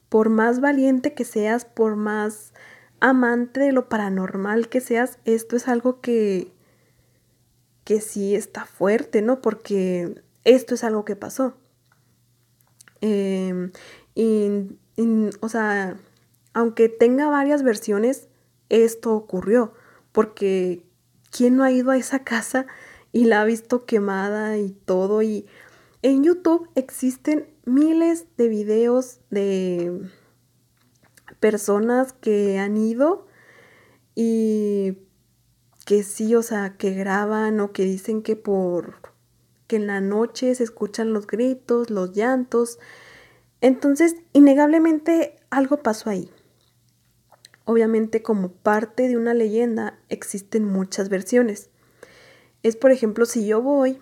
Por 0.09 0.29
más 0.29 0.61
valiente 0.61 1.15
que 1.15 1.25
seas, 1.25 1.65
por 1.65 1.97
más 1.97 2.50
amante 3.01 3.61
de 3.61 3.73
lo 3.73 3.89
paranormal 3.89 4.69
que 4.69 4.81
seas, 4.81 5.19
esto 5.25 5.57
es 5.57 5.69
algo 5.69 6.01
que, 6.01 6.53
que 7.85 8.01
sí 8.01 8.35
está 8.35 8.65
fuerte, 8.67 9.23
¿no? 9.23 9.41
Porque 9.41 10.23
esto 10.45 10.75
es 10.75 10.85
algo 10.85 11.05
que 11.05 11.17
pasó. 11.17 11.55
Em, 13.01 13.73
y 14.15 14.71
o 15.41 15.49
sea, 15.49 15.97
aunque 16.53 16.89
tenga 16.89 17.29
varias 17.29 17.63
versiones, 17.63 18.29
esto 18.69 19.15
ocurrió, 19.15 19.73
porque 20.13 20.85
¿quién 21.31 21.57
no 21.57 21.65
ha 21.65 21.73
ido 21.73 21.91
a 21.91 21.97
esa 21.97 22.23
casa 22.25 22.67
y 23.13 23.25
la 23.25 23.41
ha 23.41 23.45
visto 23.45 23.87
quemada 23.87 24.59
y 24.59 24.71
todo? 24.71 25.23
Y 25.23 25.47
en 26.03 26.25
YouTube 26.25 26.69
existen 26.75 27.49
miles 27.65 28.27
de 28.37 28.49
videos 28.49 29.21
de 29.31 30.11
personas 31.41 32.13
que 32.13 32.59
han 32.59 32.77
ido 32.77 33.27
y 34.15 34.99
que 35.87 36.03
sí, 36.03 36.35
o 36.35 36.43
sea, 36.43 36.77
que 36.77 36.93
graban 36.93 37.59
o 37.61 37.73
que 37.73 37.85
dicen 37.85 38.23
que 38.23 38.37
por 38.37 39.11
que 39.67 39.77
en 39.77 39.87
la 39.87 40.01
noche 40.01 40.55
se 40.55 40.65
escuchan 40.65 41.13
los 41.13 41.27
gritos, 41.27 41.91
los 41.91 42.13
llantos, 42.13 42.79
entonces, 43.61 44.17
innegablemente 44.33 45.37
algo 45.51 45.83
pasó 45.83 46.11
ahí. 46.11 46.31
Obviamente 47.65 48.23
como 48.23 48.51
parte 48.51 49.07
de 49.07 49.17
una 49.17 49.35
leyenda 49.35 49.99
existen 50.09 50.65
muchas 50.65 51.09
versiones. 51.09 51.69
Es 52.63 52.77
por 52.77 52.91
ejemplo 52.91 53.27
si 53.27 53.47
yo 53.47 53.63
voy 53.63 53.99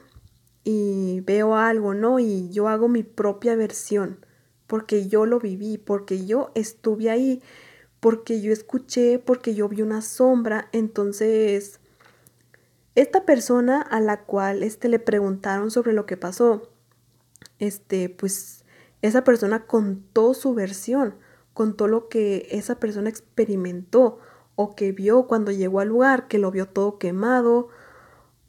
y 0.64 1.20
veo 1.27 1.57
algo, 1.57 1.94
¿no? 1.94 2.18
Y 2.18 2.51
yo 2.51 2.68
hago 2.68 2.88
mi 2.88 3.03
propia 3.03 3.57
versión, 3.57 4.24
porque 4.68 5.09
yo 5.09 5.26
lo 5.26 5.40
viví, 5.40 5.78
porque 5.78 6.24
yo 6.24 6.52
estuve 6.54 7.11
ahí, 7.11 7.42
porque 7.98 8.40
yo 8.40 8.52
escuché, 8.52 9.18
porque 9.18 9.54
yo 9.57 9.68
vi 9.68 9.83
una 9.83 10.02
sombra, 10.02 10.68
entonces 10.70 11.81
esta 12.94 13.24
persona 13.24 13.81
a 13.81 14.00
la 14.00 14.24
cual 14.24 14.62
este 14.62 14.88
le 14.88 15.00
preguntaron 15.00 15.72
sobre 15.72 15.92
lo 15.92 16.07
que 16.07 16.16
pasó, 16.16 16.70
este 17.59 18.09
pues 18.09 18.64
esa 19.02 19.24
persona 19.24 19.66
contó 19.66 20.35
su 20.35 20.54
versión, 20.54 21.16
contó 21.54 21.88
lo 21.88 22.09
que 22.09 22.46
esa 22.50 22.78
persona 22.78 23.09
experimentó 23.09 24.18
o 24.54 24.74
que 24.74 24.92
vio 24.92 25.26
cuando 25.26 25.50
llegó 25.50 25.81
al 25.81 25.88
lugar, 25.88 26.28
que 26.28 26.38
lo 26.38 26.50
vio 26.50 26.68
todo 26.68 26.98
quemado 26.98 27.68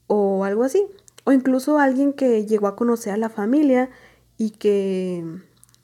o 0.08 0.44
algo 0.44 0.64
así. 0.64 0.88
O 1.24 1.32
incluso 1.32 1.78
alguien 1.78 2.14
que 2.14 2.46
llegó 2.46 2.68
a 2.68 2.76
conocer 2.76 3.14
a 3.14 3.18
la 3.18 3.30
familia 3.30 3.92
y 4.38 4.52
que 4.52 5.24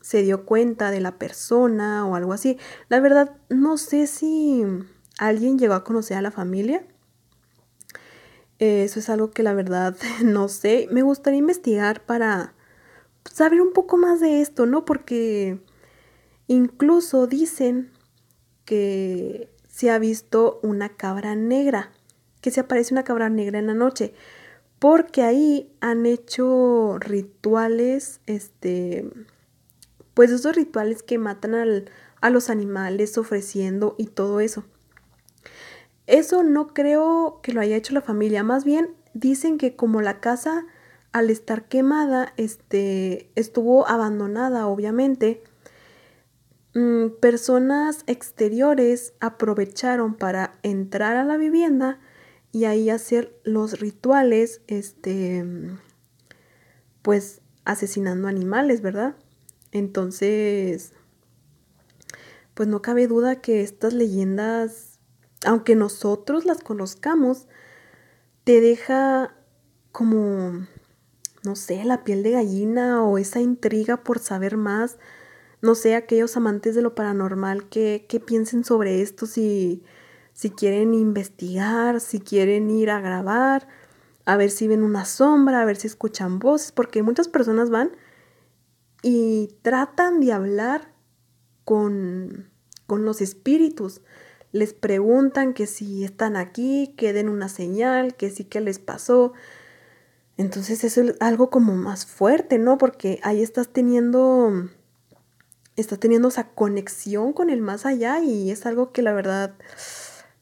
se 0.06 0.22
dio 0.22 0.46
cuenta 0.46 0.92
de 0.92 1.00
la 1.02 1.18
persona 1.18 2.06
o 2.06 2.14
algo 2.14 2.32
así. 2.32 2.60
La 2.90 3.00
verdad, 3.00 3.38
no 3.50 3.76
sé 3.76 4.06
si 4.06 4.64
alguien 5.18 5.58
llegó 5.58 5.74
a 5.74 5.84
conocer 5.84 6.16
a 6.16 6.22
la 6.22 6.30
familia. 6.30 6.86
Eso 8.60 9.00
es 9.00 9.10
algo 9.10 9.32
que 9.32 9.42
la 9.42 9.56
verdad 9.56 9.98
no 10.24 10.48
sé. 10.48 10.88
Me 10.92 11.02
gustaría 11.02 11.40
investigar 11.40 12.06
para 12.06 12.54
saber 13.24 13.62
un 13.62 13.74
poco 13.74 13.98
más 13.98 14.20
de 14.20 14.42
esto, 14.42 14.68
¿no? 14.68 14.86
Porque 14.86 15.60
incluso 16.46 17.26
dicen 17.26 17.92
que 18.64 19.50
se 19.68 19.90
ha 19.90 19.98
visto 19.98 20.60
una 20.62 20.90
cabra 20.90 21.36
negra, 21.36 21.92
que 22.42 22.52
se 22.52 22.60
aparece 22.60 22.94
una 22.94 23.06
cabra 23.06 23.30
negra 23.30 23.58
en 23.58 23.66
la 23.66 23.74
noche, 23.74 24.14
porque 24.78 25.24
ahí 25.24 25.76
han 25.80 26.06
hecho 26.06 27.00
rituales, 27.00 28.22
este, 28.28 29.10
pues 30.16 30.32
esos 30.32 30.56
rituales 30.56 31.04
que 31.04 31.20
matan 31.20 31.54
al, 31.54 31.92
a 32.22 32.32
los 32.32 32.50
animales 32.50 33.20
ofreciendo 33.20 33.94
y 34.00 34.08
todo 34.08 34.40
eso. 34.40 34.66
Eso 36.08 36.42
no 36.42 36.74
creo 36.74 37.40
que 37.44 37.54
lo 37.54 37.62
haya 37.62 37.76
hecho 37.76 37.94
la 37.94 38.02
familia, 38.02 38.44
más 38.44 38.64
bien 38.64 38.96
dicen 39.14 39.58
que 39.58 39.76
como 39.76 40.02
la 40.02 40.20
casa 40.20 40.66
al 41.12 41.30
estar 41.30 41.70
quemada, 41.70 42.34
este, 42.36 43.32
estuvo 43.36 43.88
abandonada, 43.88 44.68
obviamente. 44.68 45.42
Mm, 46.74 47.12
personas 47.22 48.04
exteriores 48.06 49.14
aprovecharon 49.22 50.16
para 50.16 50.60
entrar 50.62 51.16
a 51.16 51.24
la 51.24 51.38
vivienda 51.38 52.02
y 52.52 52.66
ahí 52.66 52.90
hacer 52.90 53.40
los 53.46 53.80
rituales, 53.80 54.62
este, 54.68 55.46
pues 57.02 57.42
asesinando 57.64 58.28
animales, 58.28 58.82
¿verdad? 58.82 59.16
Entonces, 59.76 60.94
pues 62.54 62.70
no 62.70 62.82
cabe 62.82 63.08
duda 63.08 63.42
que 63.42 63.62
estas 63.62 63.94
leyendas, 63.94 65.00
aunque 65.46 65.76
nosotros 65.76 66.46
las 66.46 66.62
conozcamos, 66.62 67.48
te 68.46 68.62
deja 68.62 69.36
como 69.92 70.66
no 71.44 71.58
sé, 71.58 71.84
la 71.84 72.06
piel 72.06 72.24
de 72.24 72.32
gallina 72.32 73.04
o 73.04 73.18
esa 73.18 73.42
intriga 73.42 73.98
por 73.98 74.20
saber 74.20 74.56
más. 74.56 74.98
No 75.62 75.76
sé, 75.76 75.96
aquellos 75.96 76.38
amantes 76.38 76.74
de 76.74 76.82
lo 76.82 76.96
paranormal 76.96 77.68
que, 77.68 78.08
piensen 78.26 78.64
sobre 78.64 79.02
esto, 79.02 79.26
si, 79.26 79.84
si 80.32 80.52
quieren 80.52 80.94
investigar, 80.94 82.00
si 82.00 82.22
quieren 82.22 82.70
ir 82.70 82.90
a 82.92 83.02
grabar, 83.02 83.68
a 84.24 84.38
ver 84.38 84.52
si 84.52 84.70
ven 84.70 84.84
una 84.84 85.04
sombra, 85.04 85.62
a 85.62 85.66
ver 85.66 85.76
si 85.76 85.88
escuchan 85.88 86.40
voces, 86.40 86.72
porque 86.72 87.04
muchas 87.04 87.28
personas 87.28 87.70
van 87.70 87.92
y 89.08 89.56
tratan 89.62 90.20
de 90.20 90.34
hablar 90.34 90.92
con, 91.64 92.50
con 92.88 93.06
los 93.06 93.22
espíritus. 93.22 94.02
Les 94.52 94.74
preguntan 94.74 95.54
que 95.54 95.68
si 95.68 96.04
están 96.04 96.36
aquí, 96.36 96.96
que 96.98 97.14
den 97.14 97.30
una 97.30 97.48
señal, 97.48 98.16
que 98.16 98.32
sí 98.32 98.46
que 98.46 98.62
les 98.62 98.80
pasó. 98.80 99.34
Entonces 100.38 100.84
eso 100.84 101.04
es 101.04 101.16
algo 101.20 101.52
como 101.52 101.76
más 101.76 102.08
fuerte, 102.08 102.58
¿no? 102.58 102.80
Porque 102.80 103.20
ahí 103.22 103.44
estás 103.44 103.68
teniendo, 103.68 104.72
estás 105.76 106.00
teniendo 106.00 106.30
esa 106.30 106.50
conexión 106.56 107.32
con 107.32 107.52
el 107.52 107.62
más 107.62 107.86
allá 107.86 108.22
y 108.22 108.50
es 108.50 108.66
algo 108.66 108.92
que 108.92 109.04
la 109.04 109.14
verdad 109.14 109.54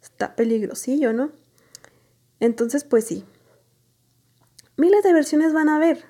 está 0.01 0.37
peligrosillo, 0.37 1.11
¿no? 1.11 1.31
Entonces, 2.39 2.85
pues 2.85 3.03
sí, 3.03 3.25
miles 4.77 5.03
de 5.03 5.11
versiones 5.11 5.51
van 5.51 5.67
a 5.67 5.75
haber 5.75 6.05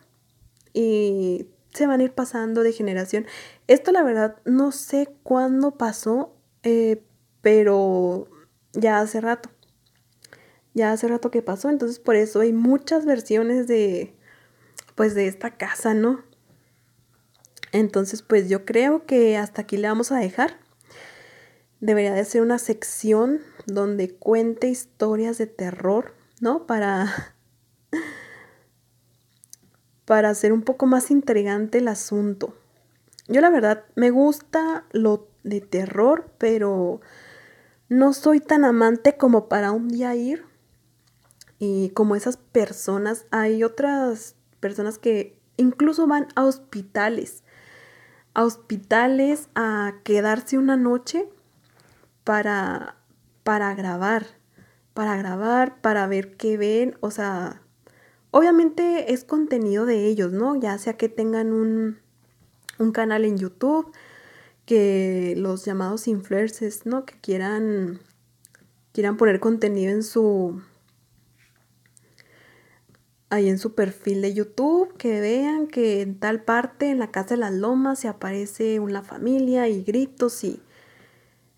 y 0.71 1.47
se 1.73 1.87
van 1.87 1.99
a 1.99 2.03
ir 2.03 2.13
pasando 2.13 2.63
de 2.63 2.73
generación. 2.73 3.25
Esto 3.67 3.91
la 3.91 4.03
verdad 4.03 4.37
no 4.45 4.71
sé 4.71 5.09
cuándo 5.23 5.77
pasó, 5.77 6.35
eh, 6.63 7.03
pero 7.41 8.27
ya 8.73 8.99
hace 8.99 9.21
rato 9.21 9.49
ya 10.73 10.91
hace 10.91 11.07
rato 11.07 11.31
que 11.31 11.41
pasó, 11.41 11.69
entonces 11.69 11.99
por 11.99 12.15
eso 12.15 12.39
hay 12.41 12.51
muchas 12.51 13.05
versiones 13.05 13.67
de, 13.67 14.15
pues 14.95 15.13
de 15.15 15.27
esta 15.27 15.51
casa, 15.51 15.93
¿no? 15.93 16.23
Entonces, 17.71 18.21
pues 18.21 18.49
yo 18.49 18.65
creo 18.65 19.05
que 19.05 19.37
hasta 19.37 19.63
aquí 19.63 19.77
le 19.77 19.87
vamos 19.87 20.11
a 20.11 20.19
dejar. 20.19 20.59
Debería 21.79 22.13
de 22.13 22.23
ser 22.23 22.41
una 22.41 22.59
sección 22.59 23.41
donde 23.65 24.13
cuente 24.13 24.69
historias 24.69 25.37
de 25.37 25.47
terror, 25.47 26.13
¿no? 26.39 26.65
Para 26.67 27.32
para 30.05 30.29
hacer 30.29 30.53
un 30.53 30.61
poco 30.61 30.85
más 30.85 31.11
intrigante 31.11 31.79
el 31.79 31.87
asunto. 31.87 32.53
Yo 33.27 33.41
la 33.41 33.49
verdad 33.49 33.85
me 33.95 34.09
gusta 34.09 34.85
lo 34.91 35.27
de 35.43 35.61
terror, 35.61 36.29
pero 36.37 37.01
no 37.89 38.13
soy 38.13 38.39
tan 38.39 38.65
amante 38.65 39.17
como 39.17 39.47
para 39.47 39.71
un 39.71 39.87
día 39.87 40.15
ir 40.15 40.45
y 41.65 41.91
como 41.91 42.15
esas 42.17 42.35
personas, 42.35 43.25
hay 43.31 43.63
otras 43.63 44.35
personas 44.59 44.97
que 44.97 45.39
incluso 45.55 46.07
van 46.07 46.27
a 46.35 46.43
hospitales, 46.43 47.43
a 48.33 48.43
hospitales 48.43 49.47
a 49.55 49.95
quedarse 50.03 50.57
una 50.57 50.75
noche 50.75 51.29
para, 52.25 52.97
para 53.43 53.73
grabar, 53.75 54.25
para 54.93 55.15
grabar, 55.15 55.79
para 55.81 56.05
ver 56.07 56.35
qué 56.35 56.57
ven, 56.57 56.97
o 56.99 57.11
sea, 57.11 57.62
obviamente 58.33 59.13
es 59.13 59.23
contenido 59.23 59.85
de 59.85 60.07
ellos, 60.07 60.33
¿no? 60.33 60.59
Ya 60.59 60.77
sea 60.79 60.97
que 60.97 61.07
tengan 61.07 61.53
un, 61.53 61.99
un 62.79 62.91
canal 62.91 63.25
en 63.25 63.37
YouTube, 63.37 63.91
que 64.65 65.35
los 65.37 65.63
llamados 65.65 66.07
influencers, 66.07 66.87
¿no? 66.87 67.05
Que 67.05 67.13
quieran, 67.21 67.99
quieran 68.91 69.17
poner 69.17 69.39
contenido 69.39 69.91
en 69.91 70.01
su, 70.01 70.63
ahí 73.29 73.49
en 73.49 73.59
su 73.59 73.75
perfil 73.75 74.23
de 74.23 74.33
YouTube, 74.33 74.97
que 74.97 75.21
vean 75.21 75.67
que 75.67 76.01
en 76.01 76.19
tal 76.19 76.43
parte, 76.43 76.89
en 76.89 76.97
la 76.97 77.11
casa 77.11 77.35
de 77.35 77.41
las 77.41 77.53
lomas, 77.53 77.99
se 77.99 78.07
aparece 78.07 78.79
una 78.79 79.03
familia 79.03 79.69
y 79.69 79.83
gritos 79.83 80.43
y... 80.43 80.59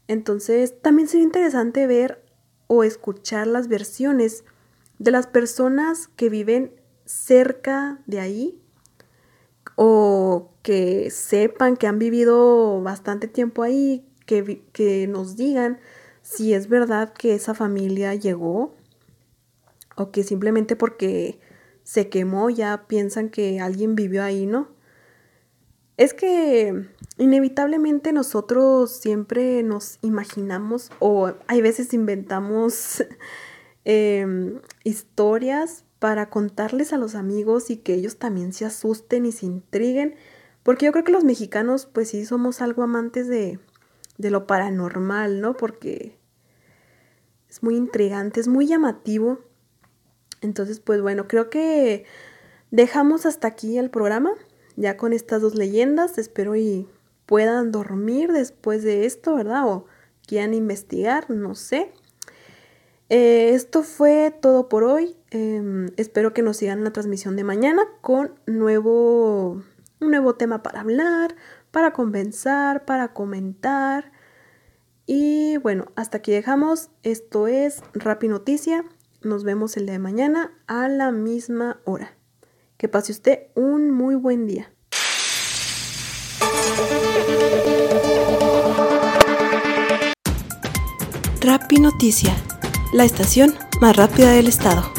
Entonces, 0.09 0.81
también 0.81 1.07
sería 1.07 1.23
interesante 1.23 1.87
ver 1.87 2.21
o 2.67 2.83
escuchar 2.83 3.47
las 3.47 3.69
versiones 3.69 4.43
de 4.99 5.11
las 5.11 5.27
personas 5.27 6.07
que 6.07 6.29
viven 6.29 6.71
cerca 7.05 8.01
de 8.07 8.19
ahí 8.19 8.61
o 9.75 10.51
que 10.63 11.11
sepan 11.11 11.77
que 11.77 11.87
han 11.87 11.99
vivido 11.99 12.81
bastante 12.81 13.27
tiempo 13.27 13.63
ahí, 13.63 14.05
que, 14.25 14.63
que 14.71 15.07
nos 15.07 15.35
digan 15.35 15.79
si 16.21 16.53
es 16.53 16.69
verdad 16.69 17.13
que 17.13 17.35
esa 17.35 17.53
familia 17.53 18.15
llegó 18.15 18.75
o 19.95 20.11
que 20.11 20.23
simplemente 20.23 20.75
porque 20.75 21.39
se 21.83 22.09
quemó, 22.09 22.49
ya 22.49 22.87
piensan 22.87 23.29
que 23.29 23.59
alguien 23.59 23.95
vivió 23.95 24.23
ahí, 24.23 24.47
¿no? 24.47 24.69
Es 25.97 26.13
que 26.13 26.87
inevitablemente 27.17 28.11
nosotros 28.11 28.91
siempre 28.91 29.63
nos 29.63 29.99
imaginamos 30.01 30.91
o 30.99 31.33
hay 31.47 31.61
veces 31.61 31.93
inventamos 31.93 33.03
em, 33.85 34.59
historias 34.83 35.85
para 35.99 36.29
contarles 36.29 36.93
a 36.93 36.97
los 36.97 37.15
amigos 37.15 37.69
y 37.69 37.77
que 37.77 37.93
ellos 37.93 38.17
también 38.17 38.53
se 38.53 38.65
asusten 38.65 39.25
y 39.25 39.31
se 39.31 39.45
intriguen, 39.45 40.15
porque 40.63 40.85
yo 40.85 40.91
creo 40.91 41.03
que 41.03 41.11
los 41.11 41.23
mexicanos 41.23 41.85
pues 41.85 42.09
sí 42.09 42.25
somos 42.25 42.61
algo 42.61 42.83
amantes 42.83 43.27
de, 43.27 43.59
de 44.17 44.31
lo 44.31 44.47
paranormal, 44.47 45.41
¿no? 45.41 45.55
Porque 45.55 46.17
es 47.49 47.63
muy 47.63 47.75
intrigante, 47.75 48.39
es 48.39 48.47
muy 48.47 48.67
llamativo 48.67 49.39
entonces, 50.45 50.79
pues 50.79 51.01
bueno, 51.01 51.27
creo 51.27 51.49
que 51.49 52.05
dejamos 52.71 53.25
hasta 53.25 53.47
aquí 53.47 53.77
el 53.77 53.89
programa, 53.89 54.31
ya 54.75 54.95
con 54.97 55.13
estas 55.13 55.41
dos 55.41 55.55
leyendas. 55.55 56.17
Espero 56.17 56.55
y 56.55 56.87
puedan 57.25 57.71
dormir 57.71 58.31
después 58.31 58.83
de 58.83 59.05
esto, 59.05 59.35
¿verdad? 59.35 59.67
O 59.67 59.85
quieran 60.25 60.53
investigar, 60.53 61.29
no 61.29 61.55
sé. 61.55 61.91
Eh, 63.09 63.51
esto 63.53 63.83
fue 63.83 64.33
todo 64.41 64.67
por 64.69 64.83
hoy. 64.83 65.15
Em, 65.31 65.91
espero 65.97 66.33
que 66.33 66.41
nos 66.41 66.57
sigan 66.57 66.79
en 66.79 66.83
la 66.83 66.93
transmisión 66.93 67.35
de 67.35 67.43
mañana 67.43 67.83
con 68.01 68.39
nuevo, 68.47 69.61
un 69.99 70.09
nuevo 70.11 70.35
tema 70.35 70.63
para 70.63 70.81
hablar, 70.81 71.35
para 71.71 71.93
convencer, 71.93 72.85
para 72.85 73.13
comentar. 73.13 74.11
Y 75.05 75.57
bueno, 75.57 75.91
hasta 75.95 76.17
aquí 76.17 76.31
dejamos. 76.31 76.89
Esto 77.03 77.47
es 77.47 77.81
Rapi 77.93 78.27
Noticia. 78.27 78.83
Nos 79.21 79.43
vemos 79.43 79.77
el 79.77 79.85
día 79.85 79.93
de 79.93 79.99
mañana 79.99 80.51
a 80.67 80.87
la 80.87 81.11
misma 81.11 81.79
hora. 81.85 82.15
Que 82.77 82.87
pase 82.87 83.11
usted 83.11 83.47
un 83.55 83.91
muy 83.91 84.15
buen 84.15 84.47
día. 84.47 84.71
Rapi 91.41 91.79
Noticia, 91.79 92.35
la 92.91 93.05
estación 93.05 93.55
más 93.81 93.95
rápida 93.95 94.31
del 94.31 94.47
estado. 94.47 94.91